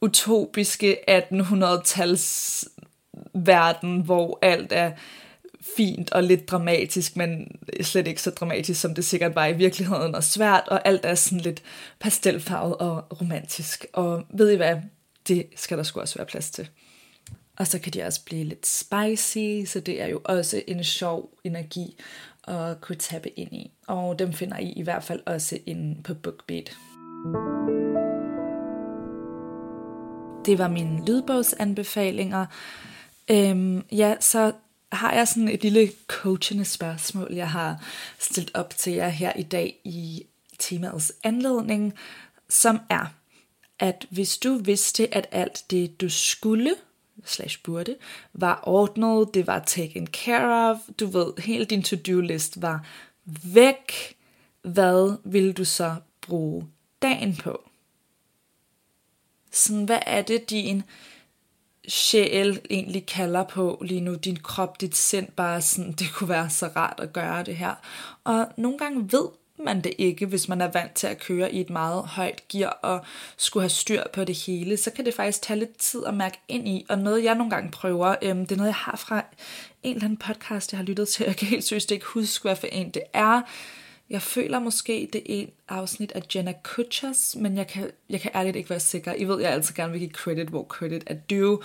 utopiske 0.02 0.98
1800-tals 1.10 2.66
verden, 3.34 4.01
hvor 4.01 4.39
alt 4.41 4.72
er 4.72 4.91
fint 5.77 6.12
og 6.12 6.24
lidt 6.24 6.51
dramatisk, 6.51 7.17
men 7.17 7.62
slet 7.82 8.08
ikke 8.08 8.22
så 8.22 8.32
dramatisk, 8.32 8.82
som 8.82 8.96
det 8.96 9.05
sikkert 9.05 9.36
var 9.36 9.46
i 9.46 9.53
virkeligheden, 9.53 10.15
og 10.15 10.24
svært, 10.24 10.63
og 10.67 10.88
alt 10.88 11.05
er 11.05 11.15
sådan 11.15 11.39
lidt 11.39 11.63
pastelfarvet 12.00 12.77
og 12.77 13.22
romantisk. 13.22 13.86
Og 13.93 14.24
ved 14.34 14.51
I 14.51 14.55
hvad? 14.55 14.75
Det 15.27 15.46
skal 15.55 15.77
der 15.77 15.84
sgu 15.84 16.00
også 16.00 16.15
være 16.15 16.25
plads 16.25 16.51
til. 16.51 16.70
Og 17.58 17.67
så 17.67 17.79
kan 17.79 17.93
de 17.93 18.03
også 18.03 18.25
blive 18.25 18.43
lidt 18.43 18.67
spicy, 18.67 19.72
så 19.72 19.79
det 19.79 20.01
er 20.01 20.08
jo 20.08 20.22
også 20.24 20.62
en 20.67 20.84
sjov 20.84 21.29
energi 21.43 22.00
at 22.48 22.82
kunne 22.82 22.96
tappe 22.96 23.39
ind 23.39 23.53
i. 23.53 23.72
Og 23.88 24.20
dem 24.20 24.34
finder 24.34 24.58
I 24.58 24.72
i 24.72 24.82
hvert 24.82 25.03
fald 25.03 25.20
også 25.25 25.60
inde 25.65 26.03
på 26.03 26.13
BookBeat. 26.13 26.75
Det 30.46 30.58
var 30.58 30.67
mine 30.67 31.05
lydbogsanbefalinger. 31.05 32.46
Øhm, 33.32 33.86
ja, 33.92 34.15
så 34.20 34.53
har 34.92 35.13
jeg 35.13 35.27
sådan 35.27 35.48
et 35.48 35.63
lille 35.63 35.92
coachende 36.08 36.65
spørgsmål, 36.65 37.34
jeg 37.34 37.50
har 37.50 37.84
stillet 38.20 38.51
op 38.53 38.74
til 38.77 38.94
jer 38.94 39.10
her 39.10 39.34
i 39.34 39.44
dag 39.44 39.80
i 39.84 40.25
temaets 40.60 41.13
anledning, 41.24 41.94
som 42.50 42.80
er, 42.89 43.06
at 43.80 44.06
hvis 44.10 44.38
du 44.38 44.58
vidste, 44.58 45.15
at 45.15 45.27
alt 45.32 45.63
det, 45.72 46.01
du 46.01 46.10
skulle, 46.10 46.75
slash 47.25 47.60
burde, 47.63 47.96
var 48.34 48.60
ordnet, 48.63 49.34
det 49.34 49.48
var 49.48 49.60
taken 49.60 50.08
care 50.08 50.72
of, 50.72 50.77
du 51.00 51.06
ved, 51.06 51.42
hele 51.42 51.65
din 51.65 51.84
to-do-list 51.84 52.62
var 52.62 52.86
væk, 53.44 54.15
hvad 54.62 55.18
vil 55.24 55.53
du 55.53 55.65
så 55.65 55.96
bruge 56.22 56.68
dagen 57.01 57.36
på? 57.36 57.70
Sådan, 59.51 59.86
hvad 59.86 60.00
er 60.06 60.22
det, 60.22 60.50
din 60.50 60.84
sjæl 61.88 62.60
egentlig 62.70 63.06
kalder 63.06 63.44
på 63.44 63.82
lige 63.86 64.02
nu, 64.02 64.13
din 64.13 64.38
krop, 64.38 64.82
dit 64.82 64.96
sind, 64.96 65.28
bare 65.28 65.62
sådan, 65.62 65.92
det 65.92 66.08
kunne 66.13 66.30
være 66.30 66.50
så 66.50 66.70
rart 66.75 67.00
at 67.00 67.13
gøre 67.13 67.44
det 67.44 67.56
her. 67.56 67.74
Og 68.24 68.48
nogle 68.58 68.78
gange 68.78 69.12
ved 69.12 69.28
man 69.60 69.82
det 69.82 69.94
ikke, 69.98 70.25
hvis 70.25 70.50
man 70.50 70.62
er 70.62 70.68
vant 70.68 70.94
til 70.94 71.08
at 71.08 71.20
køre 71.20 71.54
i 71.54 71.62
et 71.62 71.70
meget 71.70 72.04
højt 72.04 72.48
gear 72.48 72.80
og 72.82 73.06
skulle 73.38 73.62
have 73.62 73.70
styr 73.70 74.04
på 74.13 74.24
det 74.24 74.36
hele, 74.36 74.78
så 74.78 74.92
kan 74.92 75.06
det 75.06 75.13
faktisk 75.13 75.42
tage 75.42 75.60
lidt 75.60 75.78
tid 75.78 76.06
at 76.06 76.13
mærke 76.13 76.40
ind 76.48 76.68
i, 76.68 76.86
og 76.90 76.98
noget 76.98 77.24
jeg 77.24 77.36
nogle 77.36 77.50
gange 77.50 77.72
prøver, 77.72 78.16
øhm, 78.22 78.46
det 78.46 78.52
er 78.52 78.58
noget 78.58 78.68
jeg 78.68 78.75
har 78.75 78.98
fra 78.98 79.25
en 79.84 79.96
eller 79.96 80.06
anden 80.06 80.18
podcast, 80.18 80.72
jeg 80.72 80.78
har 80.78 80.86
lyttet 80.86 81.08
til, 81.08 81.25
jeg 81.25 81.36
kan 81.36 81.48
helt 81.48 81.63
seriøst 81.63 81.92
ikke 81.92 82.06
huske, 82.06 82.44
hvad 82.44 82.56
for 82.56 82.68
en 82.68 82.90
det 82.90 83.04
er, 83.13 83.42
jeg 84.13 84.22
føler 84.22 84.60
måske, 84.60 85.10
det 85.13 85.20
er 85.20 85.24
en 85.27 85.50
afsnit 85.70 86.12
af 86.12 86.22
Jenna 86.36 86.53
Kutchers, 86.63 87.36
men 87.39 87.58
jeg 87.58 87.67
kan, 87.67 87.91
jeg 88.10 88.22
kan 88.22 88.32
ærligt 88.36 88.55
ikke 88.55 88.70
være 88.70 88.79
sikker. 88.79 89.13
I 89.13 89.24
ved, 89.24 89.41
jeg 89.41 89.51
altid 89.51 89.75
gerne 89.75 89.91
vil 89.91 90.00
give 90.00 90.12
credit, 90.12 90.48
hvor 90.48 90.65
credit 90.65 91.03
er 91.08 91.15
due. 91.29 91.60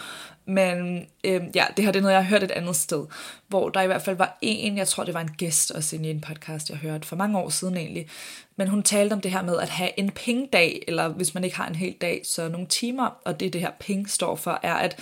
Men 0.45 1.07
øhm, 1.25 1.51
ja, 1.55 1.67
det 1.77 1.85
her 1.85 1.93
det 1.93 1.99
er 1.99 2.03
noget, 2.03 2.15
jeg 2.15 2.25
har 2.25 2.31
hørt 2.31 2.43
et 2.43 2.51
andet 2.51 2.77
sted, 2.77 3.07
hvor 3.49 3.69
der 3.69 3.83
i 3.83 3.87
hvert 3.87 4.03
fald 4.03 4.17
var 4.17 4.39
en, 4.43 4.77
jeg 4.77 4.89
tror, 4.89 5.05
det 5.05 5.15
var 5.15 5.21
en 5.21 5.35
gæst 5.39 5.71
også 5.71 5.97
inde 5.97 6.09
i 6.09 6.11
en 6.11 6.21
podcast, 6.21 6.71
jeg 6.71 6.79
hørte 6.79 7.09
for 7.09 7.17
mange 7.17 7.39
år 7.39 7.49
siden 7.49 7.77
egentlig. 7.77 8.09
Men 8.57 8.69
hun 8.69 8.83
talte 8.83 9.13
om 9.13 9.21
det 9.21 9.31
her 9.31 9.43
med 9.43 9.59
at 9.59 9.69
have 9.69 9.99
en 9.99 10.11
pengedag, 10.11 10.85
eller 10.89 11.09
hvis 11.09 11.35
man 11.35 11.45
ikke 11.45 11.57
har 11.57 11.69
en 11.69 11.75
hel 11.75 11.95
dag, 12.01 12.23
så 12.25 12.49
nogle 12.49 12.67
timer, 12.67 13.07
og 13.25 13.41
det 13.41 13.53
det 13.53 13.61
her 13.61 13.73
penge 13.81 14.09
står 14.09 14.37
for, 14.37 14.61
er, 14.63 14.75
at 14.75 14.99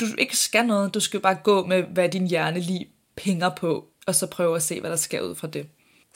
du 0.00 0.06
ikke 0.18 0.36
skal 0.36 0.66
noget, 0.66 0.94
du 0.94 1.00
skal 1.00 1.20
bare 1.20 1.34
gå 1.34 1.66
med, 1.66 1.82
hvad 1.82 2.08
din 2.08 2.26
hjerne 2.26 2.60
lige 2.60 2.88
pinger 3.16 3.48
på, 3.48 3.84
og 4.06 4.14
så 4.14 4.26
prøve 4.26 4.56
at 4.56 4.62
se, 4.62 4.80
hvad 4.80 4.90
der 4.90 4.96
sker 4.96 5.20
ud 5.20 5.34
fra 5.34 5.46
det 5.46 5.66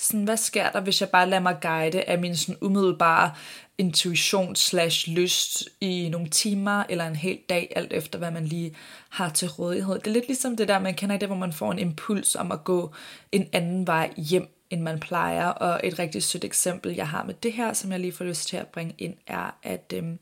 sådan, 0.01 0.25
hvad 0.25 0.37
sker 0.37 0.71
der, 0.71 0.81
hvis 0.81 1.01
jeg 1.01 1.09
bare 1.09 1.29
lader 1.29 1.43
mig 1.43 1.57
guide 1.63 2.03
af 2.03 2.19
min 2.19 2.37
sådan 2.37 2.57
umiddelbare 2.61 3.33
intuition 3.79 4.57
slash 4.57 5.11
lyst 5.11 5.69
i 5.81 6.09
nogle 6.09 6.29
timer 6.29 6.85
eller 6.89 7.07
en 7.07 7.17
hel 7.17 7.39
dag, 7.49 7.73
alt 7.77 7.93
efter 7.93 8.19
hvad 8.19 8.31
man 8.31 8.45
lige 8.45 8.77
har 9.09 9.29
til 9.29 9.49
rådighed. 9.49 9.95
Det 9.95 10.07
er 10.07 10.11
lidt 10.11 10.27
ligesom 10.27 10.57
det 10.57 10.69
der, 10.69 10.79
man 10.79 10.95
kender 10.95 11.17
i 11.17 11.19
det, 11.19 11.29
hvor 11.29 11.37
man 11.37 11.53
får 11.53 11.73
en 11.73 11.79
impuls 11.79 12.37
om 12.37 12.53
at 12.53 12.65
gå 12.65 12.95
en 13.33 13.49
anden 13.53 13.87
vej 13.87 14.13
hjem, 14.17 14.49
end 14.71 14.83
man 14.83 15.01
plejer. 15.01 15.47
Og 15.47 15.81
et 15.85 15.99
rigtig 15.99 16.23
sødt 16.23 16.45
eksempel, 16.45 16.95
jeg 16.95 17.09
har 17.09 17.25
med 17.25 17.35
det 17.35 17.53
her, 17.53 17.73
som 17.73 17.93
jeg 17.93 18.01
lige 18.01 18.13
får 18.13 18.25
lyst 18.25 18.49
til 18.49 18.57
at 18.57 18.67
bringe 18.67 18.95
ind, 18.99 19.15
er, 19.27 19.55
at 19.63 19.93
øhm, 19.97 20.19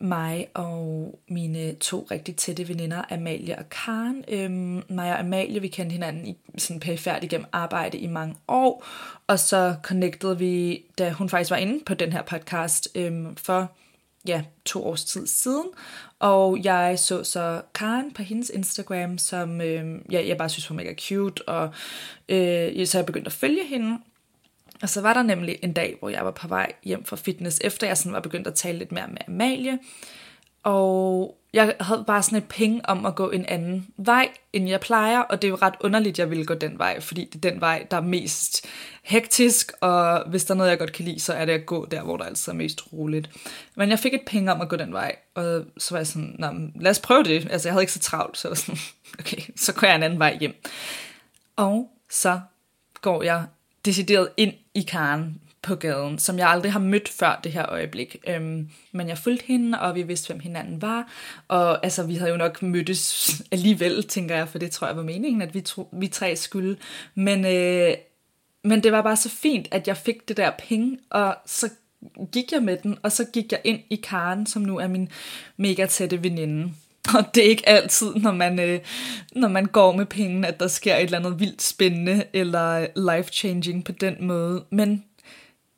mig 0.00 0.48
og 0.54 1.18
mine 1.28 1.74
to 1.74 2.06
rigtig 2.10 2.36
tætte 2.36 2.68
veninder, 2.68 3.02
Amalie 3.10 3.58
og 3.58 3.68
Karen. 3.68 4.24
Øhm, 4.28 4.82
mig 4.88 5.12
og 5.12 5.20
Amalie, 5.20 5.60
vi 5.60 5.68
kendte 5.68 5.92
hinanden 5.92 6.26
i, 6.26 6.36
sådan 6.58 6.80
perifært 6.80 7.24
igennem 7.24 7.46
arbejde 7.52 7.98
i 7.98 8.06
mange 8.06 8.34
år, 8.48 8.86
og 9.26 9.38
så 9.38 9.76
connected 9.82 10.34
vi, 10.34 10.84
da 10.98 11.10
hun 11.10 11.28
faktisk 11.28 11.50
var 11.50 11.56
inde 11.56 11.84
på 11.84 11.94
den 11.94 12.12
her 12.12 12.22
podcast 12.22 12.88
øhm, 12.94 13.36
for 13.36 13.70
ja, 14.26 14.42
to 14.64 14.86
års 14.86 15.04
tid 15.04 15.26
siden, 15.26 15.66
og 16.18 16.64
jeg 16.64 16.98
så 16.98 17.24
så 17.24 17.62
Karen 17.74 18.12
på 18.12 18.22
hendes 18.22 18.50
Instagram, 18.50 19.18
som 19.18 19.60
øh, 19.60 20.00
ja, 20.12 20.26
jeg 20.26 20.36
bare 20.36 20.48
synes 20.48 20.70
var 20.70 20.76
mega 20.76 20.94
cute, 20.94 21.48
og 21.48 21.64
øh, 22.28 22.86
så 22.86 22.98
jeg 22.98 23.06
begyndte 23.06 23.28
at 23.28 23.32
følge 23.32 23.66
hende, 23.66 23.98
og 24.82 24.88
så 24.88 25.00
var 25.00 25.12
der 25.12 25.22
nemlig 25.22 25.58
en 25.62 25.72
dag, 25.72 25.96
hvor 25.98 26.08
jeg 26.08 26.24
var 26.24 26.30
på 26.30 26.48
vej 26.48 26.72
hjem 26.84 27.04
fra 27.04 27.16
fitness, 27.16 27.60
efter 27.64 27.86
jeg 27.86 27.98
sådan 27.98 28.12
var 28.12 28.20
begyndt 28.20 28.46
at 28.46 28.54
tale 28.54 28.78
lidt 28.78 28.92
mere 28.92 29.08
med 29.08 29.18
Amalie. 29.28 29.78
Og 30.62 31.38
jeg 31.52 31.74
havde 31.80 32.04
bare 32.06 32.22
sådan 32.22 32.38
et 32.38 32.48
penge 32.48 32.80
om 32.88 33.06
at 33.06 33.14
gå 33.14 33.30
en 33.30 33.46
anden 33.46 33.86
vej, 33.96 34.28
end 34.52 34.68
jeg 34.68 34.80
plejer, 34.80 35.20
og 35.20 35.42
det 35.42 35.48
er 35.48 35.50
jo 35.50 35.58
ret 35.62 35.74
underligt, 35.80 36.14
at 36.14 36.18
jeg 36.18 36.30
ville 36.30 36.44
gå 36.44 36.54
den 36.54 36.78
vej, 36.78 37.00
fordi 37.00 37.24
det 37.24 37.44
er 37.44 37.50
den 37.50 37.60
vej, 37.60 37.86
der 37.90 37.96
er 37.96 38.00
mest 38.00 38.66
hektisk, 39.02 39.72
og 39.80 40.28
hvis 40.28 40.44
der 40.44 40.54
er 40.54 40.56
noget, 40.56 40.70
jeg 40.70 40.78
godt 40.78 40.92
kan 40.92 41.04
lide, 41.04 41.20
så 41.20 41.32
er 41.32 41.44
det 41.44 41.52
at 41.52 41.66
gå 41.66 41.86
der, 41.86 42.02
hvor 42.02 42.16
der 42.16 42.24
altid 42.24 42.52
er 42.52 42.56
mest 42.56 42.92
roligt. 42.92 43.30
Men 43.74 43.90
jeg 43.90 43.98
fik 43.98 44.14
et 44.14 44.22
penge 44.26 44.52
om 44.52 44.60
at 44.60 44.68
gå 44.68 44.76
den 44.76 44.92
vej, 44.92 45.16
og 45.34 45.64
så 45.78 45.94
var 45.94 45.98
jeg 45.98 46.06
sådan, 46.06 46.36
Nå, 46.38 46.52
lad 46.80 46.90
os 46.90 47.00
prøve 47.00 47.24
det. 47.24 47.48
Altså, 47.50 47.68
jeg 47.68 47.72
havde 47.72 47.82
ikke 47.82 47.92
så 47.92 47.98
travlt, 47.98 48.38
så 48.38 48.48
var 48.48 48.54
sådan, 48.54 48.78
okay, 49.20 49.42
så 49.56 49.72
går 49.74 49.86
jeg 49.86 49.96
en 49.96 50.02
anden 50.02 50.18
vej 50.18 50.36
hjem. 50.40 50.54
Og 51.56 51.90
så 52.10 52.40
går 53.02 53.22
jeg 53.22 53.44
decideret 53.86 54.28
ind 54.36 54.52
i 54.74 54.82
Karen 54.82 55.40
på 55.62 55.74
gaden, 55.74 56.18
som 56.18 56.38
jeg 56.38 56.48
aldrig 56.48 56.72
har 56.72 56.80
mødt 56.80 57.08
før 57.08 57.40
det 57.44 57.52
her 57.52 57.66
øjeblik. 57.68 58.16
Øhm, 58.28 58.70
men 58.92 59.08
jeg 59.08 59.18
fulgte 59.18 59.44
hende, 59.46 59.80
og 59.80 59.94
vi 59.94 60.02
vidste, 60.02 60.26
hvem 60.26 60.40
hinanden 60.40 60.82
var. 60.82 61.12
Og 61.48 61.84
altså, 61.84 62.02
vi 62.02 62.14
havde 62.14 62.30
jo 62.30 62.36
nok 62.36 62.62
mødtes 62.62 63.30
alligevel, 63.52 64.04
tænker 64.04 64.36
jeg, 64.36 64.48
for 64.48 64.58
det 64.58 64.70
tror 64.70 64.86
jeg 64.86 64.96
var 64.96 65.02
meningen, 65.02 65.42
at 65.42 65.54
vi, 65.54 65.60
tro, 65.60 65.88
vi 65.92 66.08
tre 66.08 66.36
skulle. 66.36 66.76
Men, 67.14 67.44
øh, 67.44 67.94
men 68.64 68.82
det 68.82 68.92
var 68.92 69.02
bare 69.02 69.16
så 69.16 69.28
fint, 69.28 69.68
at 69.70 69.88
jeg 69.88 69.96
fik 69.96 70.28
det 70.28 70.36
der 70.36 70.50
penge, 70.58 70.98
og 71.10 71.36
så 71.46 71.68
gik 72.32 72.52
jeg 72.52 72.62
med 72.62 72.76
den, 72.76 72.98
og 73.02 73.12
så 73.12 73.24
gik 73.32 73.52
jeg 73.52 73.60
ind 73.64 73.80
i 73.90 73.96
Karen, 73.96 74.46
som 74.46 74.62
nu 74.62 74.78
er 74.78 74.88
min 74.88 75.08
mega 75.56 75.86
tætte 75.86 76.22
veninde. 76.22 76.72
Og 77.14 77.34
det 77.34 77.46
er 77.46 77.48
ikke 77.48 77.68
altid, 77.68 78.14
når 78.14 78.32
man, 78.32 78.60
øh, 78.60 78.80
når 79.32 79.48
man 79.48 79.66
går 79.66 79.92
med 79.92 80.06
penge, 80.06 80.48
at 80.48 80.60
der 80.60 80.68
sker 80.68 80.96
et 80.96 81.02
eller 81.02 81.18
andet 81.18 81.40
vildt 81.40 81.62
spændende 81.62 82.24
eller 82.32 82.86
life-changing 82.96 83.84
på 83.84 83.92
den 83.92 84.26
måde. 84.26 84.64
Men 84.70 85.04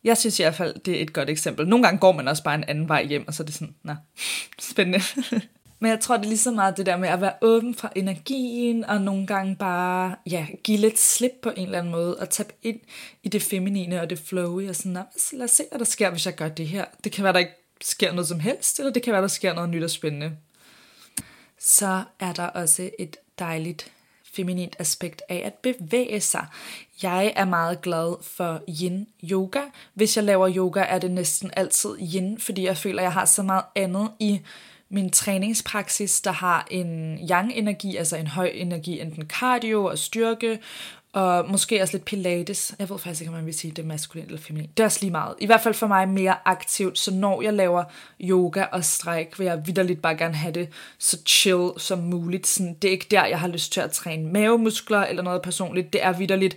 jeg 0.05 0.17
synes 0.17 0.39
i 0.39 0.43
hvert 0.43 0.55
fald, 0.55 0.75
det 0.85 0.97
er 0.97 1.03
et 1.03 1.13
godt 1.13 1.31
eksempel. 1.31 1.69
Nogle 1.69 1.85
gange 1.85 1.99
går 1.99 2.13
man 2.13 2.29
også 2.29 2.43
bare 2.43 2.55
en 2.55 2.65
anden 2.69 2.89
vej 2.89 3.05
hjem, 3.05 3.25
og 3.27 3.35
så 3.35 3.43
er 3.43 3.45
det 3.45 3.55
sådan, 3.55 3.75
nej, 3.85 3.97
spændende. 4.71 5.01
Men 5.81 5.91
jeg 5.91 6.01
tror, 6.01 6.17
det 6.17 6.25
er 6.25 6.29
lige 6.29 6.39
så 6.39 6.51
meget 6.51 6.77
det 6.77 6.87
der 6.87 6.97
med 6.97 7.09
at 7.09 7.21
være 7.21 7.33
åben 7.43 7.75
for 7.75 7.93
energien, 7.97 8.85
og 8.85 9.01
nogle 9.01 9.27
gange 9.27 9.57
bare 9.57 10.17
ja, 10.31 10.47
give 10.65 10.79
lidt 10.79 10.99
slip 10.99 11.33
på 11.43 11.53
en 11.57 11.65
eller 11.65 11.79
anden 11.79 11.93
måde, 11.93 12.17
og 12.17 12.31
tabe 12.31 12.53
ind 12.63 12.81
i 13.23 13.29
det 13.29 13.43
feminine 13.43 14.01
og 14.01 14.11
det 14.11 14.19
flowy, 14.19 14.69
og 14.69 14.77
sådan, 14.77 14.93
lad 15.33 15.45
os 15.45 15.51
se, 15.51 15.65
hvad 15.71 15.79
der 15.79 15.85
sker, 15.85 16.11
hvis 16.11 16.27
jeg 16.27 16.35
gør 16.35 16.49
det 16.49 16.67
her. 16.69 16.85
Det 17.05 17.13
kan 17.13 17.25
være, 17.25 17.33
der 17.33 17.39
ikke 17.39 17.53
sker 17.81 18.13
noget 18.13 18.29
som 18.29 18.41
helst, 18.41 18.79
eller 18.79 18.93
det 18.93 19.03
kan 19.03 19.13
være, 19.13 19.23
der 19.23 19.29
sker 19.29 19.55
noget 19.55 19.71
nyt 19.71 19.83
og 19.83 19.91
spændende 19.91 20.33
så 21.61 22.03
er 22.21 22.33
der 22.33 22.47
også 22.47 22.91
et 22.99 23.17
dejligt 23.39 23.93
feminint 24.35 24.77
aspekt 24.79 25.23
af 25.29 25.43
at 25.45 25.55
bevæge 25.55 26.21
sig. 26.21 26.47
Jeg 27.03 27.33
er 27.37 27.45
meget 27.45 27.83
glad 27.83 28.17
for 28.23 28.63
yin 28.83 29.07
yoga. 29.31 29.61
Hvis 29.95 30.17
jeg 30.17 30.25
laver 30.25 30.53
yoga, 30.57 30.81
er 30.81 30.99
det 30.99 31.11
næsten 31.11 31.51
altid 31.57 31.91
yin, 32.15 32.41
fordi 32.41 32.65
jeg 32.65 32.77
føler, 32.77 32.99
at 32.99 33.05
jeg 33.05 33.13
har 33.13 33.25
så 33.25 33.43
meget 33.43 33.65
andet 33.75 34.11
i 34.19 34.41
min 34.89 35.11
træningspraksis, 35.11 36.21
der 36.21 36.33
har 36.33 36.67
en 36.71 37.19
yang 37.31 37.53
energi, 37.55 37.97
altså 37.97 38.17
en 38.17 38.27
høj 38.27 38.51
energi, 38.55 39.01
enten 39.01 39.27
cardio 39.27 39.85
og 39.85 39.99
styrke, 39.99 40.59
og 41.13 41.51
måske 41.51 41.83
også 41.83 41.95
lidt 41.95 42.05
pilates. 42.05 42.75
Jeg 42.79 42.91
ved 42.91 42.99
faktisk 42.99 43.21
ikke, 43.21 43.31
om 43.31 43.37
man 43.37 43.47
vil 43.47 43.55
sige, 43.55 43.71
det 43.71 43.83
er 43.83 43.87
maskulint 43.87 44.27
eller 44.27 44.41
feminin. 44.41 44.71
Det 44.77 44.83
er 44.83 44.85
også 44.85 44.99
lige 45.01 45.11
meget. 45.11 45.35
I 45.41 45.47
hvert 45.47 45.61
fald 45.61 45.75
for 45.75 45.87
mig 45.87 46.09
mere 46.09 46.37
aktivt, 46.45 46.99
så 46.99 47.15
når 47.15 47.43
jeg 47.43 47.53
laver 47.53 47.85
yoga 48.21 48.65
og 48.65 48.85
stræk, 48.85 49.39
vil 49.39 49.45
jeg 49.45 49.67
vidderligt 49.67 50.03
bare 50.03 50.17
gerne 50.17 50.35
have 50.35 50.53
det 50.53 50.69
så 50.99 51.19
chill 51.27 51.71
som 51.77 51.99
muligt. 51.99 52.47
Sådan, 52.47 52.75
det 52.75 52.89
er 52.89 52.93
ikke 52.93 53.07
der, 53.11 53.27
jeg 53.27 53.41
har 53.41 53.49
lyst 53.49 53.73
til 53.73 53.81
at 53.81 53.91
træne 53.91 54.33
mavemuskler 54.33 55.01
eller 55.01 55.23
noget 55.23 55.43
personligt. 55.43 55.93
Det 55.93 56.05
er 56.05 56.13
vidderligt 56.13 56.57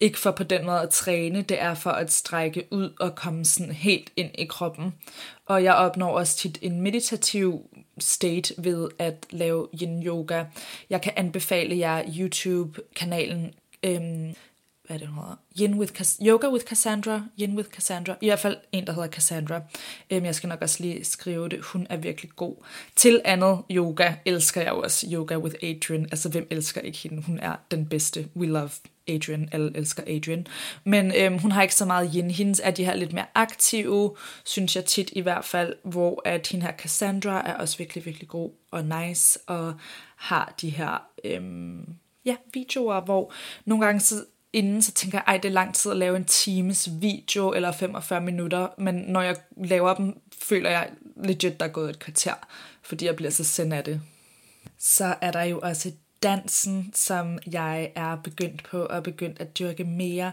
ikke 0.00 0.18
for 0.18 0.30
på 0.30 0.44
den 0.44 0.66
måde 0.66 0.80
at 0.80 0.90
træne, 0.90 1.42
det 1.42 1.60
er 1.60 1.74
for 1.74 1.90
at 1.90 2.12
strække 2.12 2.64
ud 2.70 2.92
og 3.00 3.14
komme 3.14 3.44
sådan 3.44 3.72
helt 3.72 4.10
ind 4.16 4.30
i 4.38 4.44
kroppen. 4.44 4.94
Og 5.46 5.64
jeg 5.64 5.74
opnår 5.74 6.18
også 6.18 6.36
tit 6.36 6.58
en 6.62 6.80
meditativ 6.80 7.60
state 7.98 8.54
ved 8.58 8.88
at 8.98 9.26
lave 9.30 9.68
yin 9.82 10.06
yoga. 10.06 10.44
Jeg 10.90 11.02
kan 11.02 11.12
anbefale 11.16 11.78
jer 11.78 12.02
YouTube-kanalen 12.18 13.54
øhm, 13.82 14.34
hvad 14.86 14.98
det 14.98 15.08
hedder, 15.08 15.38
Yin 15.60 15.74
with 15.74 15.92
Cass- 16.00 16.18
Yoga 16.26 16.48
with 16.48 16.64
Cassandra, 16.64 17.24
Yin 17.40 17.56
with 17.56 17.68
Cassandra, 17.68 18.16
i 18.20 18.26
hvert 18.26 18.38
fald 18.38 18.56
en, 18.72 18.86
der 18.86 18.92
hedder 18.92 19.08
Cassandra. 19.08 19.60
Øhm, 20.10 20.24
jeg 20.24 20.34
skal 20.34 20.48
nok 20.48 20.62
også 20.62 20.82
lige 20.82 21.04
skrive 21.04 21.48
det, 21.48 21.64
hun 21.64 21.86
er 21.90 21.96
virkelig 21.96 22.30
god. 22.36 22.56
Til 22.96 23.20
andet 23.24 23.58
yoga 23.70 24.14
elsker 24.24 24.60
jeg 24.60 24.72
også, 24.72 25.06
Yoga 25.12 25.38
with 25.38 25.54
Adrian, 25.62 26.04
altså 26.04 26.28
hvem 26.28 26.46
elsker 26.50 26.80
ikke 26.80 26.98
hende, 26.98 27.22
hun 27.22 27.38
er 27.38 27.56
den 27.70 27.86
bedste, 27.86 28.28
we 28.36 28.46
love 28.46 28.70
Adrian, 29.08 29.48
alle 29.52 29.76
elsker 29.76 30.02
Adrian. 30.06 30.46
Men 30.84 31.12
øhm, 31.16 31.38
hun 31.38 31.52
har 31.52 31.62
ikke 31.62 31.74
så 31.74 31.84
meget 31.84 32.10
yin. 32.14 32.30
Hendes 32.30 32.60
er 32.64 32.70
de 32.70 32.84
her 32.84 32.94
lidt 32.94 33.12
mere 33.12 33.26
aktive, 33.34 34.16
synes 34.44 34.76
jeg 34.76 34.84
tit 34.84 35.10
i 35.12 35.20
hvert 35.20 35.44
fald, 35.44 35.76
hvor 35.84 36.22
at 36.24 36.46
hende 36.46 36.66
her 36.66 36.76
Cassandra 36.76 37.48
er 37.48 37.54
også 37.54 37.78
virkelig, 37.78 38.06
virkelig 38.06 38.28
god 38.28 38.50
og 38.70 38.84
nice, 38.84 39.38
og 39.46 39.74
har 40.16 40.54
de 40.60 40.70
her 40.70 41.02
øhm, 41.24 41.94
ja, 42.24 42.36
videoer, 42.54 43.00
hvor 43.00 43.32
nogle 43.64 43.84
gange 43.84 44.00
så 44.00 44.24
inden, 44.52 44.82
så 44.82 44.92
tænker 44.92 45.18
jeg, 45.18 45.24
ej, 45.26 45.36
det 45.36 45.48
er 45.48 45.52
lang 45.52 45.74
tid 45.74 45.90
at 45.90 45.96
lave 45.96 46.16
en 46.16 46.24
times 46.24 46.88
video, 47.00 47.52
eller 47.52 47.72
45 47.72 48.20
minutter, 48.20 48.68
men 48.78 48.94
når 48.94 49.20
jeg 49.20 49.36
laver 49.64 49.94
dem, 49.94 50.20
føler 50.42 50.70
jeg 50.70 50.90
legit, 51.24 51.60
der 51.60 51.66
er 51.66 51.70
gået 51.70 51.90
et 51.90 51.98
kvarter, 51.98 52.34
fordi 52.82 53.06
jeg 53.06 53.16
bliver 53.16 53.30
så 53.30 53.44
sendt 53.44 53.74
af 53.74 53.84
det. 53.84 54.00
Så 54.78 55.14
er 55.20 55.30
der 55.30 55.42
jo 55.42 55.60
også 55.62 55.92
dansen, 56.22 56.90
som 56.94 57.38
jeg 57.52 57.92
er 57.94 58.16
begyndt 58.16 58.62
på 58.62 58.82
og 58.82 59.02
begyndt 59.02 59.40
at 59.40 59.58
dyrke 59.58 59.84
mere 59.84 60.32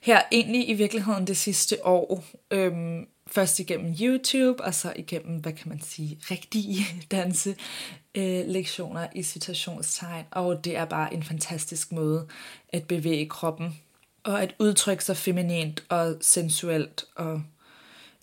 her 0.00 0.22
egentlig 0.32 0.68
i 0.68 0.74
virkeligheden 0.74 1.26
det 1.26 1.36
sidste 1.36 1.86
år. 1.86 2.24
Øhm, 2.50 3.06
først 3.26 3.58
igennem 3.58 3.94
YouTube, 4.00 4.64
og 4.64 4.74
så 4.74 4.92
igennem, 4.96 5.40
hvad 5.40 5.52
kan 5.52 5.68
man 5.68 5.80
sige, 5.80 6.18
rigtige 6.30 6.86
danse 7.10 7.56
øh, 8.18 8.46
lektioner 8.46 9.06
i 9.14 9.22
citationstegn. 9.22 10.24
Og 10.30 10.64
det 10.64 10.76
er 10.76 10.84
bare 10.84 11.14
en 11.14 11.22
fantastisk 11.22 11.92
måde 11.92 12.26
at 12.68 12.84
bevæge 12.84 13.28
kroppen, 13.28 13.78
og 14.24 14.42
at 14.42 14.54
udtrykke 14.58 15.04
sig 15.04 15.16
feminint 15.16 15.84
og 15.88 16.16
sensuelt, 16.20 17.04
og 17.16 17.42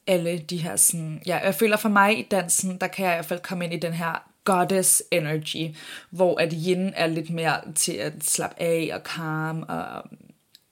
alle 0.08 0.38
de 0.38 0.58
her 0.58 0.76
sådan, 0.76 1.22
ja, 1.26 1.38
jeg 1.38 1.56
føler 1.56 1.78
for 1.78 1.90
mig 1.90 2.20
i 2.20 2.28
dansen, 2.32 2.78
der 2.78 2.88
kan 2.88 3.06
jeg 3.06 3.14
i 3.14 3.16
hvert 3.16 3.26
fald 3.26 3.40
komme 3.40 3.66
ind 3.66 3.74
i 3.74 3.80
den 3.80 3.94
her 3.94 4.32
goddess 4.44 5.04
energy, 5.12 5.76
hvor 6.10 6.40
at 6.40 6.54
yin 6.68 6.94
er 6.96 7.08
lidt 7.08 7.30
mere 7.30 7.74
til 7.76 7.94
at 7.94 8.14
slappe 8.22 8.62
af 8.62 8.90
og 8.94 9.02
calm 9.06 9.64
og 9.68 10.04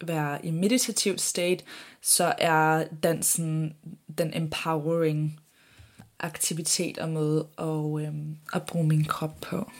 være 0.07 0.45
i 0.45 0.51
meditativt 0.51 1.21
state, 1.21 1.63
så 2.01 2.33
er 2.37 2.83
dansen 3.03 3.75
den 4.17 4.37
empowering 4.37 5.39
aktivitet 6.23 6.97
og 6.97 7.09
måde 7.09 7.47
at, 7.57 8.07
øhm, 8.07 8.37
at 8.53 8.63
bruge 8.63 8.87
min 8.87 9.05
krop 9.05 9.41
på. 9.41 9.71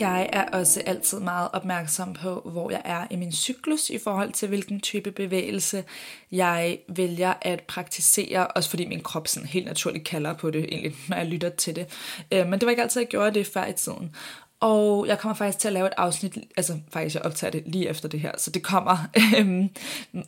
Jeg 0.00 0.30
er 0.32 0.44
også 0.44 0.82
altid 0.86 1.20
meget 1.20 1.48
opmærksom 1.52 2.12
på, 2.12 2.40
hvor 2.52 2.70
jeg 2.70 2.82
er 2.84 3.06
i 3.10 3.16
min 3.16 3.32
cyklus 3.32 3.90
i 3.90 3.98
forhold 3.98 4.32
til, 4.32 4.48
hvilken 4.48 4.80
type 4.80 5.10
bevægelse 5.10 5.84
jeg 6.32 6.78
vælger 6.88 7.34
at 7.42 7.60
praktisere, 7.60 8.46
også 8.46 8.70
fordi 8.70 8.86
min 8.86 9.00
krop 9.00 9.28
sådan 9.28 9.48
helt 9.48 9.66
naturligt 9.66 10.04
kalder 10.04 10.32
på 10.32 10.50
det, 10.50 10.64
egentlig, 10.64 10.94
når 11.08 11.16
jeg 11.16 11.26
lytter 11.26 11.48
til 11.48 11.76
det. 11.76 11.86
Øh, 12.32 12.46
men 12.46 12.60
det 12.60 12.66
var 12.66 12.70
ikke 12.70 12.82
altid, 12.82 13.00
jeg 13.00 13.08
gjorde 13.08 13.34
det 13.34 13.46
før 13.46 13.66
i 13.66 13.72
tiden. 13.72 14.16
Og 14.64 15.06
jeg 15.06 15.18
kommer 15.18 15.34
faktisk 15.34 15.58
til 15.58 15.68
at 15.68 15.74
lave 15.74 15.86
et 15.86 15.92
afsnit, 15.96 16.38
altså 16.56 16.78
faktisk 16.92 17.14
jeg 17.14 17.22
optager 17.22 17.50
det 17.50 17.62
lige 17.66 17.88
efter 17.88 18.08
det 18.08 18.20
her, 18.20 18.32
så 18.36 18.50
det 18.50 18.62
kommer 18.62 18.96
øhm, 19.38 19.68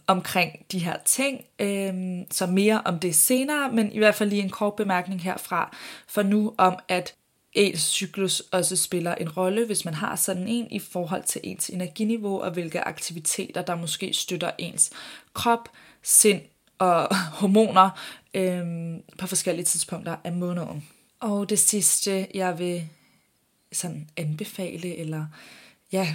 omkring 0.07 0.67
de 0.73 0.79
her 0.79 0.97
ting, 1.05 1.45
øhm, 1.59 2.25
så 2.31 2.47
mere 2.47 2.83
om 2.85 2.99
det 2.99 3.15
senere, 3.15 3.73
men 3.73 3.93
i 3.93 3.99
hvert 3.99 4.15
fald 4.15 4.31
lige 4.31 4.43
en 4.43 4.51
kort 4.51 4.75
bemærkning 4.75 5.23
herfra 5.23 5.77
for 6.09 6.23
nu 6.23 6.55
om, 6.59 6.79
at 6.89 7.15
ens 7.53 7.81
cyklus 7.81 8.41
også 8.41 8.77
spiller 8.77 9.15
en 9.15 9.29
rolle, 9.29 9.67
hvis 9.67 9.85
man 9.85 9.95
har 9.95 10.17
sådan 10.17 10.49
en, 10.49 10.71
i 10.71 10.79
forhold 10.79 11.23
til 11.23 11.41
ens 11.45 11.69
energiniveau 11.69 12.43
og 12.43 12.51
hvilke 12.51 12.81
aktiviteter, 12.81 13.63
der 13.63 13.75
måske 13.75 14.15
støtter 14.15 14.51
ens 14.59 14.91
krop, 15.35 15.69
sind 16.03 16.41
og 16.79 17.17
hormoner 17.41 17.91
øhm, 18.35 19.03
på 19.19 19.27
forskellige 19.27 19.65
tidspunkter 19.65 20.17
af 20.25 20.33
måneden. 20.33 20.89
Og 21.21 21.51
det 21.51 21.59
sidste, 21.59 22.27
jeg 22.35 22.59
vil 22.59 22.89
sådan 23.77 24.09
anbefale 24.17 24.97
eller 24.97 25.27
ja, 25.93 26.15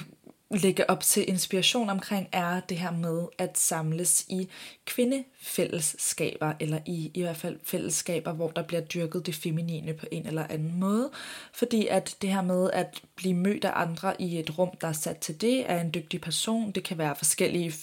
lægge 0.57 0.89
op 0.89 0.99
til 0.99 1.29
inspiration 1.29 1.89
omkring, 1.89 2.27
er 2.31 2.59
det 2.59 2.77
her 2.77 2.91
med 2.91 3.25
at 3.37 3.57
samles 3.57 4.25
i 4.29 4.49
kvindefællesskaber, 4.85 6.53
eller 6.59 6.79
i 6.85 7.11
i 7.13 7.21
hvert 7.21 7.37
fald 7.37 7.59
fællesskaber, 7.63 8.33
hvor 8.33 8.47
der 8.47 8.61
bliver 8.61 8.81
dyrket 8.81 9.25
det 9.25 9.35
feminine 9.35 9.93
på 9.93 10.05
en 10.11 10.27
eller 10.27 10.47
anden 10.49 10.79
måde. 10.79 11.11
Fordi 11.53 11.87
at 11.87 12.15
det 12.21 12.29
her 12.29 12.41
med 12.41 12.71
at 12.71 13.01
blive 13.15 13.33
mødt 13.33 13.65
af 13.65 13.71
andre 13.75 14.21
i 14.21 14.39
et 14.39 14.57
rum, 14.57 14.69
der 14.81 14.87
er 14.87 14.93
sat 14.93 15.17
til 15.17 15.41
det, 15.41 15.71
er 15.71 15.81
en 15.81 15.93
dygtig 15.93 16.21
person. 16.21 16.71
Det 16.71 16.83
kan 16.83 16.97
være 16.97 17.15
forskellige 17.15 17.73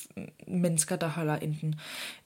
mennesker, 0.46 0.96
der 0.96 1.08
holder 1.08 1.36
enten 1.36 1.74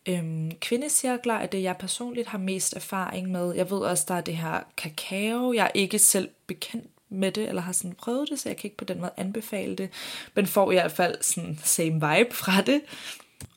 øhm, 0.08 0.50
kvindecirkler, 0.60 1.34
er 1.34 1.46
det 1.46 1.62
jeg 1.62 1.76
personligt 1.76 2.28
har 2.28 2.38
mest 2.38 2.76
erfaring 2.76 3.30
med. 3.30 3.54
Jeg 3.54 3.70
ved 3.70 3.78
også, 3.78 4.04
der 4.08 4.14
er 4.14 4.20
det 4.20 4.36
her 4.36 4.60
kakao. 4.76 5.52
Jeg 5.52 5.64
er 5.64 5.70
ikke 5.74 5.98
selv 5.98 6.30
bekendt 6.46 6.86
med 7.12 7.32
det, 7.32 7.48
eller 7.48 7.62
har 7.62 7.72
sådan 7.72 7.92
prøvet 7.92 8.28
det, 8.30 8.40
så 8.40 8.48
jeg 8.48 8.56
kan 8.56 8.68
ikke 8.68 8.76
på 8.76 8.84
den 8.84 9.00
måde 9.00 9.12
anbefale 9.16 9.76
det, 9.76 9.90
men 10.34 10.46
får 10.46 10.70
i 10.70 10.74
hvert 10.74 10.92
fald 10.92 11.14
sådan 11.20 11.58
same 11.64 11.94
vibe 11.94 12.34
fra 12.34 12.62
det. 12.62 12.80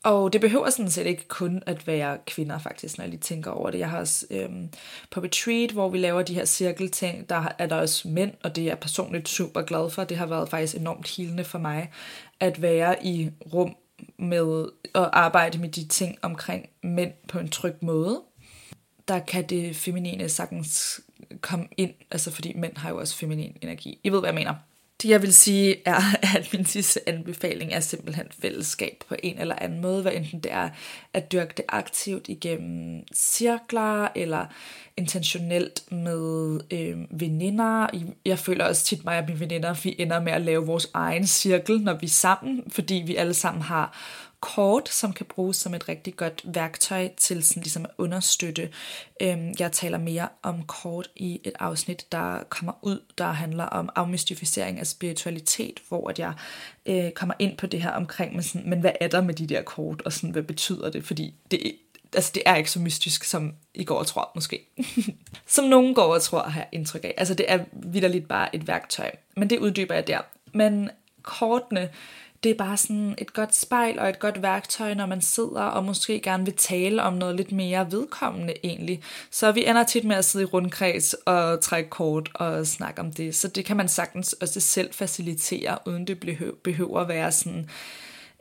Og 0.04 0.34
det 0.34 0.42
behøver 0.42 0.70
sådan 0.70 0.92
set 0.92 1.06
ikke 1.06 1.28
kun 1.28 1.64
at 1.66 1.88
være 1.88 2.18
kvinder, 2.28 2.60
faktisk, 2.60 2.98
når 2.98 3.04
jeg 3.04 3.10
lige 3.10 3.20
tænker 3.20 3.52
over 3.52 3.72
det. 3.72 3.80
Jeg 3.80 3.90
har 3.90 4.00
også 4.00 4.26
øhm, 4.32 4.70
på 5.12 5.20
retreat, 5.20 5.72
hvor 5.72 5.90
vi 5.90 5.98
laver 5.98 6.22
de 6.22 6.34
her 6.34 6.46
cirkelting, 6.46 7.30
der 7.30 7.54
er 7.60 7.66
der 7.66 7.76
også 7.76 8.08
mænd, 8.08 8.32
og 8.44 8.56
det 8.56 8.62
er 8.62 8.66
jeg 8.66 8.80
personligt 8.80 9.30
super 9.30 9.62
glad 9.62 9.90
for. 9.90 10.04
Det 10.04 10.18
har 10.18 10.26
været 10.26 10.50
faktisk 10.50 10.76
enormt 10.76 11.16
hilende 11.16 11.44
for 11.44 11.60
mig, 11.60 11.92
at 12.40 12.62
være 12.62 13.06
i 13.06 13.30
rum 13.54 13.76
med 14.20 14.66
at 14.96 15.10
arbejde 15.14 15.58
med 15.58 15.70
de 15.70 15.88
ting 15.88 16.18
omkring 16.22 16.70
mænd 16.84 17.12
på 17.28 17.40
en 17.40 17.50
tryg 17.50 17.76
måde. 17.82 18.22
Der 19.08 19.20
kan 19.20 19.50
det 19.50 19.76
feminine 19.76 20.30
sagtens 20.30 21.02
komme 21.42 21.68
ind, 21.78 21.94
altså 22.12 22.32
fordi 22.32 22.54
mænd 22.56 22.78
har 22.78 22.90
jo 22.90 22.98
også 23.00 23.16
feminin 23.18 23.58
energi. 23.62 24.00
I 24.04 24.10
ved, 24.10 24.20
hvad 24.20 24.28
jeg 24.28 24.36
mener. 24.36 24.54
Det 25.02 25.10
jeg 25.10 25.22
vil 25.22 25.34
sige 25.34 25.76
er, 25.86 26.02
at 26.38 26.50
min 26.54 26.66
sidste 26.66 27.10
anbefaling 27.10 27.74
er 27.74 27.80
simpelthen 27.80 28.26
fællesskab 28.42 29.04
på 29.10 29.16
en 29.24 29.40
eller 29.40 29.56
anden 29.62 29.82
måde, 29.82 30.02
hvad 30.02 30.12
enten 30.14 30.40
det 30.40 30.52
er 30.52 30.70
at 31.14 31.32
dyrke 31.32 31.54
det 31.58 31.66
aktivt 31.70 32.28
igennem 32.28 33.04
cirkler, 33.14 34.08
eller 34.16 34.46
intentionelt 34.98 35.92
med 35.92 36.60
øh, 36.72 36.98
veninder. 37.22 37.88
Jeg 38.26 38.40
føler 38.40 38.66
også 38.66 38.86
tit 38.86 39.06
mig 39.06 39.20
og 39.20 39.26
mine 39.28 39.40
veninder, 39.40 39.74
vi 39.84 39.96
ender 40.00 40.20
med 40.20 40.32
at 40.32 40.42
lave 40.42 40.66
vores 40.66 40.88
egen 40.94 41.28
cirkel, 41.28 41.82
når 41.82 41.94
vi 41.94 42.06
er 42.06 42.10
sammen, 42.10 42.64
fordi 42.72 43.04
vi 43.06 43.16
alle 43.16 43.34
sammen 43.34 43.62
har 43.62 43.98
kort, 44.40 44.90
som 44.90 45.14
kan 45.14 45.26
bruges 45.26 45.58
som 45.58 45.74
et 45.74 45.90
rigtig 45.90 46.16
godt 46.16 46.42
værktøj 46.44 47.10
til 47.18 47.44
sådan 47.44 47.64
ligesom 47.64 47.86
at 47.86 47.92
understøtte. 47.98 48.70
Øhm, 49.22 49.54
jeg 49.60 49.72
taler 49.72 49.98
mere 49.98 50.28
om 50.44 50.64
kort 50.64 51.10
i 51.16 51.42
et 51.44 51.54
afsnit, 51.60 52.12
der 52.12 52.44
kommer 52.50 52.74
ud, 52.82 53.02
der 53.18 53.32
handler 53.32 53.64
om 53.64 53.90
afmystificering 53.96 54.80
af 54.80 54.88
spiritualitet, 54.88 55.80
hvor 55.88 56.10
at 56.10 56.20
jeg 56.20 56.34
øh, 56.86 57.12
kommer 57.12 57.36
ind 57.40 57.58
på 57.58 57.68
det 57.68 57.82
her 57.82 57.92
omkring, 57.92 58.34
men, 58.34 58.44
sådan, 58.44 58.70
men 58.70 58.80
hvad 58.80 58.92
er 59.02 59.08
der 59.08 59.22
med 59.22 59.34
de 59.34 59.48
der 59.48 59.62
kort, 59.62 60.02
og 60.02 60.14
sådan, 60.14 60.30
hvad 60.30 60.44
betyder 60.44 60.90
det? 60.90 61.06
Fordi 61.06 61.34
det, 61.52 61.76
altså 62.16 62.32
det 62.36 62.44
er 62.46 62.56
ikke 62.56 62.72
så 62.72 62.80
mystisk, 62.80 63.24
som 63.24 63.54
I 63.74 63.84
går 63.84 64.00
og 64.00 64.08
tror, 64.08 64.32
måske. 64.36 64.70
som 65.48 65.66
nogen 65.66 65.96
går 65.96 66.14
og 66.14 66.22
tror, 66.22 66.44
har 66.44 66.60
jeg 66.60 66.70
indtryk 66.72 67.04
af. 67.04 67.14
Altså 67.18 67.34
det 67.34 67.46
er 67.52 67.60
vidderligt 67.74 68.28
bare 68.28 68.56
et 68.56 68.68
værktøj. 68.68 69.12
Men 69.36 69.50
det 69.50 69.60
uddyber 69.60 69.96
jeg 69.96 70.08
der. 70.08 70.20
Men 70.54 70.90
kortene, 71.22 71.90
det 72.46 72.52
er 72.52 72.58
bare 72.58 72.78
sådan 72.78 73.16
et 73.18 73.34
godt 73.34 73.56
spejl 73.56 74.00
og 74.00 74.10
et 74.10 74.20
godt 74.20 74.42
værktøj, 74.42 74.94
når 74.94 75.06
man 75.06 75.22
sidder 75.22 75.62
og 75.62 75.84
måske 75.84 76.20
gerne 76.20 76.46
vil 76.46 76.54
tale 76.54 77.04
om 77.04 77.14
noget 77.14 77.36
lidt 77.36 77.52
mere 77.52 77.92
vedkommende 77.92 78.54
egentlig. 78.64 79.04
Så 79.32 79.52
vi 79.52 79.66
ender 79.66 79.84
tit 79.84 80.04
med 80.04 80.16
at 80.16 80.26
sidde 80.26 80.44
i 80.44 80.46
rundkreds 80.46 81.14
og 81.14 81.62
trække 81.62 81.90
kort 81.90 82.30
og 82.34 82.68
snakke 82.68 83.02
om 83.02 83.14
det. 83.14 83.36
Så 83.36 83.48
det 83.48 83.66
kan 83.66 83.78
man 83.78 83.88
sagtens 83.88 84.34
også 84.34 84.60
selv 84.60 84.94
facilitere, 84.94 85.78
uden 85.86 86.08
det 86.08 86.20
behøver 86.64 87.00
at 87.00 87.08
være 87.08 87.32
sådan 87.32 87.70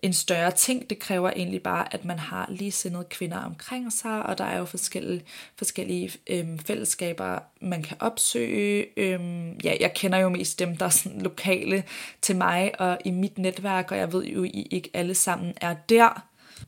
en 0.05 0.13
større 0.13 0.51
ting. 0.51 0.91
Det 0.91 0.99
kræver 0.99 1.31
egentlig 1.31 1.63
bare, 1.63 1.95
at 1.95 2.05
man 2.05 2.19
har 2.19 2.47
ligesindede 2.49 3.05
kvinder 3.11 3.39
omkring 3.39 3.93
sig, 3.93 4.23
og 4.23 4.39
der 4.39 4.45
er 4.45 4.59
jo 4.59 4.65
forskellige, 4.65 5.25
forskellige 5.57 6.13
øhm, 6.27 6.59
fællesskaber, 6.59 7.39
man 7.61 7.83
kan 7.83 7.97
opsøge. 8.01 8.87
Øhm, 8.97 9.53
ja, 9.53 9.77
jeg 9.81 9.95
kender 9.95 10.19
jo 10.19 10.29
mest 10.29 10.59
dem, 10.59 10.77
der 10.77 10.87
er 10.87 10.91
sådan 10.91 11.21
lokale 11.21 11.85
til 12.23 12.37
mig 12.37 12.81
og 12.81 12.99
i 13.05 13.11
mit 13.11 13.39
netværk, 13.39 13.91
og 13.91 13.99
jeg 13.99 14.13
ved 14.13 14.25
jo, 14.25 14.45
I 14.45 14.69
ikke 14.71 14.91
alle 14.95 15.15
sammen 15.15 15.55
er 15.61 15.75
der. 15.89 16.27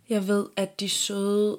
Jeg 0.08 0.28
ved, 0.28 0.46
at 0.56 0.80
de 0.80 0.88
søde 0.88 1.58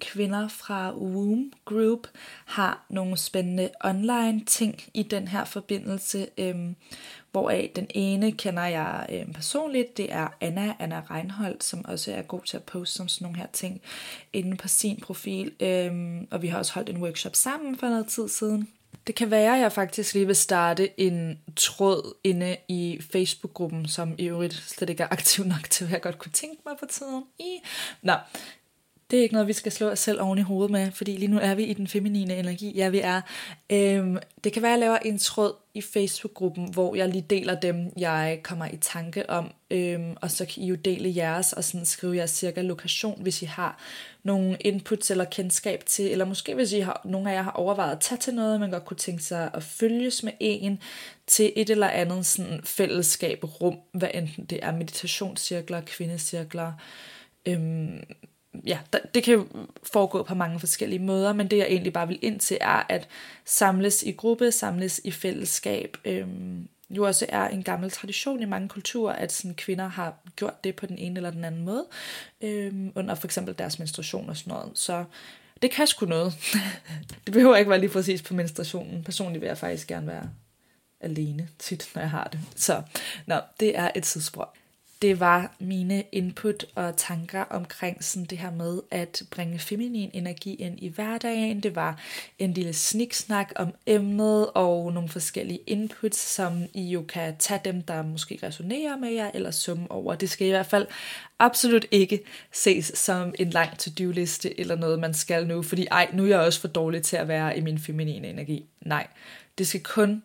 kvinder 0.00 0.48
fra 0.48 0.96
Womb 0.96 1.52
Group 1.64 2.08
har 2.44 2.86
nogle 2.90 3.16
spændende 3.16 3.70
online 3.84 4.44
ting 4.44 4.82
i 4.94 5.02
den 5.02 5.28
her 5.28 5.44
forbindelse, 5.44 6.26
øhm, 6.38 6.76
hvoraf 7.34 7.70
den 7.76 7.86
ene 7.90 8.32
kender 8.32 8.64
jeg 8.64 9.06
øh, 9.12 9.34
personligt, 9.34 9.96
det 9.96 10.12
er 10.12 10.28
Anna, 10.40 10.74
Anna 10.78 11.02
Reinholdt, 11.10 11.64
som 11.64 11.84
også 11.84 12.12
er 12.12 12.22
god 12.22 12.40
til 12.40 12.56
at 12.56 12.62
poste 12.62 13.00
om 13.00 13.08
sådan 13.08 13.24
nogle 13.24 13.38
her 13.38 13.46
ting 13.52 13.82
inde 14.32 14.56
på 14.56 14.68
sin 14.68 15.00
profil, 15.00 15.52
øh, 15.60 16.22
og 16.30 16.42
vi 16.42 16.48
har 16.48 16.58
også 16.58 16.74
holdt 16.74 16.88
en 16.88 17.02
workshop 17.02 17.34
sammen 17.34 17.78
for 17.78 17.88
noget 17.88 18.06
tid 18.06 18.28
siden. 18.28 18.68
Det 19.06 19.14
kan 19.14 19.30
være, 19.30 19.54
at 19.54 19.60
jeg 19.60 19.72
faktisk 19.72 20.14
lige 20.14 20.26
vil 20.26 20.36
starte 20.36 21.00
en 21.00 21.38
tråd 21.56 22.14
inde 22.24 22.56
i 22.68 23.00
Facebook-gruppen, 23.12 23.88
som 23.88 24.14
i 24.18 24.26
øvrigt 24.26 24.54
slet 24.54 24.90
ikke 24.90 25.02
er 25.02 25.08
aktiv 25.10 25.44
nok 25.44 25.70
til, 25.70 25.86
hvad 25.86 25.94
jeg 25.94 26.02
godt 26.02 26.18
kunne 26.18 26.32
tænke 26.32 26.62
mig 26.66 26.74
på 26.80 26.86
tiden. 26.90 27.24
I. 27.38 27.60
Nå, 28.02 28.14
det 29.10 29.18
er 29.18 29.22
ikke 29.22 29.34
noget, 29.34 29.48
vi 29.48 29.52
skal 29.52 29.72
slå 29.72 29.90
os 29.90 29.98
selv 29.98 30.20
oven 30.22 30.38
i 30.38 30.42
hovedet 30.42 30.70
med, 30.70 30.90
fordi 30.90 31.16
lige 31.16 31.30
nu 31.30 31.38
er 31.38 31.54
vi 31.54 31.64
i 31.64 31.72
den 31.72 31.88
feminine 31.88 32.36
energi. 32.36 32.72
Ja, 32.76 32.88
vi 32.88 33.00
er. 33.00 33.20
Øhm, 33.70 34.18
det 34.44 34.52
kan 34.52 34.62
være, 34.62 34.72
at 34.72 34.80
jeg 34.80 34.86
laver 34.86 34.96
en 34.96 35.18
tråd 35.18 35.52
i 35.74 35.80
Facebook-gruppen, 35.80 36.72
hvor 36.72 36.94
jeg 36.94 37.08
lige 37.08 37.26
deler 37.30 37.60
dem, 37.60 37.92
jeg 37.96 38.40
kommer 38.42 38.66
i 38.66 38.76
tanke 38.76 39.30
om, 39.30 39.52
øhm, 39.70 40.16
og 40.20 40.30
så 40.30 40.44
kan 40.44 40.62
I 40.62 40.66
jo 40.66 40.74
dele 40.74 41.12
jeres, 41.16 41.52
og 41.52 41.64
sådan 41.64 41.86
skrive 41.86 42.16
jeres 42.16 42.30
cirka 42.30 42.62
lokation, 42.62 43.22
hvis 43.22 43.42
I 43.42 43.44
har 43.44 43.78
nogle 44.22 44.56
inputs 44.60 45.10
eller 45.10 45.24
kendskab 45.24 45.82
til, 45.86 46.10
eller 46.10 46.24
måske 46.24 46.54
hvis 46.54 46.72
I 46.72 46.80
har, 46.80 47.00
nogle 47.04 47.30
af 47.30 47.34
jer 47.34 47.42
har 47.42 47.50
overvejet 47.50 47.92
at 47.92 48.00
tage 48.00 48.18
til 48.18 48.34
noget, 48.34 48.60
man 48.60 48.70
godt 48.70 48.84
kunne 48.84 48.96
tænke 48.96 49.22
sig 49.22 49.50
at 49.54 49.62
følges 49.62 50.22
med 50.22 50.32
en 50.40 50.78
til 51.26 51.52
et 51.56 51.70
eller 51.70 51.88
andet 51.88 52.26
sådan 52.26 52.60
fællesskab, 52.64 53.44
rum, 53.60 53.78
hvad 53.92 54.08
enten 54.14 54.44
det 54.44 54.58
er 54.62 54.72
meditationscirkler, 54.72 55.80
kvindecirkler, 55.80 56.72
øhm, 57.46 58.04
ja, 58.66 58.78
det 59.14 59.22
kan 59.22 59.34
jo 59.34 59.46
foregå 59.82 60.22
på 60.22 60.34
mange 60.34 60.60
forskellige 60.60 60.98
måder, 60.98 61.32
men 61.32 61.48
det 61.48 61.58
jeg 61.58 61.66
egentlig 61.66 61.92
bare 61.92 62.08
vil 62.08 62.18
ind 62.22 62.40
til 62.40 62.58
er 62.60 62.82
at 62.88 63.08
samles 63.44 64.02
i 64.02 64.10
gruppe, 64.10 64.52
samles 64.52 65.00
i 65.04 65.10
fællesskab. 65.10 65.96
Øhm, 66.04 66.68
jo 66.90 67.06
også 67.06 67.26
er 67.28 67.48
en 67.48 67.62
gammel 67.62 67.90
tradition 67.90 68.42
i 68.42 68.44
mange 68.44 68.68
kulturer, 68.68 69.12
at 69.12 69.32
sådan 69.32 69.54
kvinder 69.54 69.88
har 69.88 70.14
gjort 70.36 70.64
det 70.64 70.76
på 70.76 70.86
den 70.86 70.98
ene 70.98 71.16
eller 71.16 71.30
den 71.30 71.44
anden 71.44 71.64
måde, 71.64 71.84
øhm, 72.40 72.92
under 72.94 73.14
for 73.14 73.26
eksempel 73.26 73.54
deres 73.58 73.78
menstruation 73.78 74.28
og 74.28 74.36
sådan 74.36 74.52
noget. 74.52 74.70
Så 74.74 75.04
det 75.62 75.70
kan 75.70 75.86
sgu 75.86 76.06
noget. 76.06 76.32
det 77.24 77.32
behøver 77.32 77.56
ikke 77.56 77.70
være 77.70 77.80
lige 77.80 77.90
præcis 77.90 78.22
på 78.22 78.34
menstruationen. 78.34 79.04
Personligt 79.04 79.40
vil 79.40 79.46
jeg 79.48 79.58
faktisk 79.58 79.86
gerne 79.88 80.06
være 80.06 80.30
alene 81.00 81.48
tit, 81.58 81.90
når 81.94 82.02
jeg 82.02 82.10
har 82.10 82.28
det. 82.32 82.40
Så 82.56 82.82
nå, 83.26 83.40
det 83.60 83.78
er 83.78 83.90
et 83.94 84.02
tidsspor 84.02 84.56
det 85.02 85.20
var 85.20 85.54
mine 85.58 86.04
input 86.12 86.64
og 86.74 86.96
tanker 86.96 87.40
omkring 87.40 88.04
sådan 88.04 88.24
det 88.24 88.38
her 88.38 88.50
med 88.50 88.80
at 88.90 89.22
bringe 89.30 89.58
feminin 89.58 90.10
energi 90.12 90.54
ind 90.54 90.78
i 90.82 90.88
hverdagen. 90.88 91.60
Det 91.60 91.74
var 91.74 92.00
en 92.38 92.52
lille 92.52 92.72
sniksnak 92.72 93.52
om 93.56 93.74
emnet 93.86 94.50
og 94.54 94.92
nogle 94.92 95.08
forskellige 95.08 95.60
inputs, 95.66 96.18
som 96.18 96.62
I 96.74 96.82
jo 96.82 97.02
kan 97.02 97.36
tage 97.38 97.60
dem, 97.64 97.82
der 97.82 98.02
måske 98.02 98.38
resonerer 98.42 98.96
med 98.96 99.10
jer 99.10 99.30
eller 99.34 99.50
summe 99.50 99.90
over. 99.90 100.14
Det 100.14 100.30
skal 100.30 100.46
i 100.46 100.50
hvert 100.50 100.66
fald 100.66 100.86
absolut 101.38 101.86
ikke 101.90 102.20
ses 102.52 102.92
som 102.94 103.34
en 103.38 103.50
lang 103.50 103.78
to-do-liste 103.78 104.60
eller 104.60 104.76
noget, 104.76 104.98
man 104.98 105.14
skal 105.14 105.46
nu, 105.46 105.62
fordi 105.62 105.86
ej, 105.90 106.10
nu 106.12 106.24
er 106.24 106.28
jeg 106.28 106.40
også 106.40 106.60
for 106.60 106.68
dårlig 106.68 107.02
til 107.02 107.16
at 107.16 107.28
være 107.28 107.58
i 107.58 107.60
min 107.60 107.78
feminine 107.78 108.28
energi. 108.28 108.66
Nej, 108.80 109.06
det 109.58 109.66
skal 109.66 109.82
kun 109.82 110.22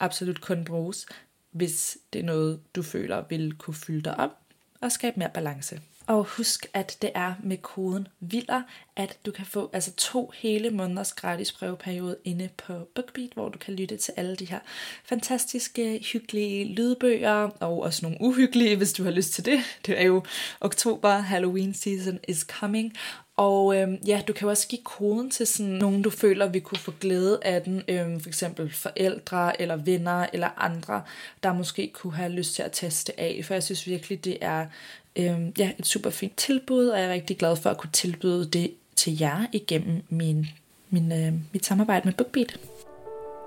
absolut 0.00 0.40
kun 0.40 0.64
bruges, 0.64 1.06
hvis 1.50 1.98
det 2.12 2.18
er 2.18 2.24
noget, 2.24 2.60
du 2.74 2.82
føler 2.82 3.24
vil 3.28 3.54
kunne 3.58 3.74
fylde 3.74 4.02
dig 4.02 4.20
op 4.20 4.30
og 4.80 4.92
skabe 4.92 5.18
mere 5.18 5.30
balance. 5.34 5.80
Og 6.06 6.24
husk, 6.24 6.66
at 6.74 6.98
det 7.02 7.10
er 7.14 7.34
med 7.42 7.56
koden 7.56 8.08
VILDER, 8.20 8.62
at 8.96 9.18
du 9.26 9.30
kan 9.30 9.46
få 9.46 9.70
altså 9.72 9.92
to 9.96 10.32
hele 10.34 10.70
måneders 10.70 11.12
gratis 11.12 11.52
prøveperiode 11.52 12.16
inde 12.24 12.48
på 12.66 12.88
BookBeat, 12.94 13.30
hvor 13.34 13.48
du 13.48 13.58
kan 13.58 13.74
lytte 13.74 13.96
til 13.96 14.14
alle 14.16 14.36
de 14.36 14.44
her 14.44 14.58
fantastiske, 15.04 16.00
hyggelige 16.12 16.64
lydbøger, 16.64 17.50
og 17.60 17.82
også 17.82 18.00
nogle 18.02 18.18
uhyggelige, 18.20 18.76
hvis 18.76 18.92
du 18.92 19.04
har 19.04 19.10
lyst 19.10 19.32
til 19.32 19.44
det. 19.44 19.60
Det 19.86 20.00
er 20.00 20.04
jo 20.04 20.24
oktober, 20.60 21.10
Halloween 21.10 21.74
season 21.74 22.18
is 22.28 22.40
coming, 22.40 22.96
og 23.38 23.76
øhm, 23.76 23.98
ja, 24.06 24.22
du 24.28 24.32
kan 24.32 24.46
jo 24.46 24.50
også 24.50 24.68
give 24.68 24.82
koden 24.84 25.30
til 25.30 25.46
sådan 25.46 25.72
nogen, 25.72 26.02
du 26.02 26.10
føler, 26.10 26.48
vi 26.48 26.60
kunne 26.60 26.78
få 26.78 26.92
glæde 27.00 27.38
af 27.42 27.62
den. 27.62 27.82
Øhm, 27.88 28.20
for 28.20 28.28
eksempel 28.28 28.72
forældre 28.72 29.60
eller 29.60 29.76
venner 29.76 30.26
eller 30.32 30.48
andre, 30.56 31.02
der 31.42 31.52
måske 31.52 31.90
kunne 31.94 32.14
have 32.14 32.32
lyst 32.32 32.54
til 32.54 32.62
at 32.62 32.72
teste 32.72 33.20
af. 33.20 33.40
For 33.44 33.54
jeg 33.54 33.62
synes 33.62 33.86
virkelig, 33.86 34.24
det 34.24 34.38
er 34.40 34.66
øhm, 35.16 35.52
ja, 35.58 35.70
et 35.78 35.86
super 35.86 36.10
fint 36.10 36.36
tilbud, 36.36 36.88
og 36.88 36.98
jeg 36.98 37.08
er 37.08 37.12
rigtig 37.12 37.38
glad 37.38 37.56
for 37.56 37.70
at 37.70 37.78
kunne 37.78 37.92
tilbyde 37.92 38.44
det 38.44 38.74
til 38.96 39.18
jer 39.18 39.46
igennem 39.52 40.02
min, 40.08 40.46
min, 40.90 41.12
øh, 41.12 41.32
mit 41.52 41.66
samarbejde 41.66 42.02
med 42.04 42.14
BookBeat. 42.14 42.58